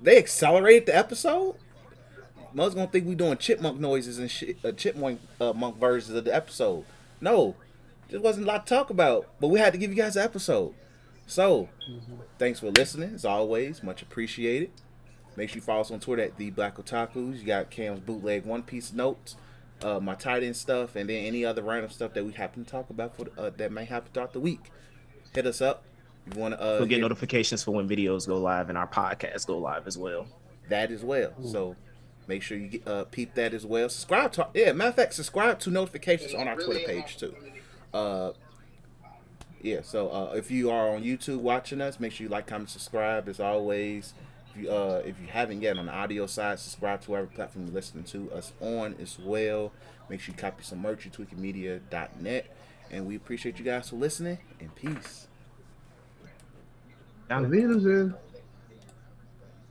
[0.02, 1.56] They accelerated the episode.
[2.54, 6.26] Mug's gonna think we doing chipmunk noises and shit, uh, chipmunk uh, monk versions of
[6.26, 6.86] the episode.
[7.20, 7.56] No,
[8.10, 10.24] just wasn't a lot to talk about, but we had to give you guys an
[10.24, 10.74] episode.
[11.26, 11.68] So,
[12.40, 13.16] thanks for listening.
[13.16, 14.72] As always, much appreciated.
[15.36, 17.40] Make sure you follow us on Twitter at the Black Otakus.
[17.40, 19.36] You got Cam's bootleg One Piece notes,
[19.84, 22.72] uh, my tight end stuff, and then any other random stuff that we happen to
[22.72, 24.72] talk about for uh, that may happen throughout the week.
[25.36, 25.84] Hit us up.
[26.28, 28.78] If you want to uh, we'll get hit notifications for when videos go live and
[28.78, 30.28] our podcasts go live as well.
[30.70, 31.34] that as well.
[31.44, 31.76] So
[32.28, 33.88] make sure you get, uh, peep that as well.
[33.90, 34.74] Subscribe to yeah.
[34.74, 37.36] Matter of fact, subscribe to notifications on our Twitter page too.
[37.94, 38.32] Uh,
[39.62, 39.82] yeah.
[39.82, 43.28] So uh, if you are on YouTube watching us, make sure you like, comment, subscribe.
[43.30, 44.14] As always,
[44.54, 47.66] if you uh, if you haven't yet on the audio side, subscribe to whatever platform
[47.66, 49.72] you're listening to us on as well.
[50.10, 52.46] Make sure you copy some merch at tweakingmedia.net.
[52.90, 54.38] And we appreciate you guys for listening.
[54.62, 55.27] And peace.
[57.30, 58.27] Down "Leaders in."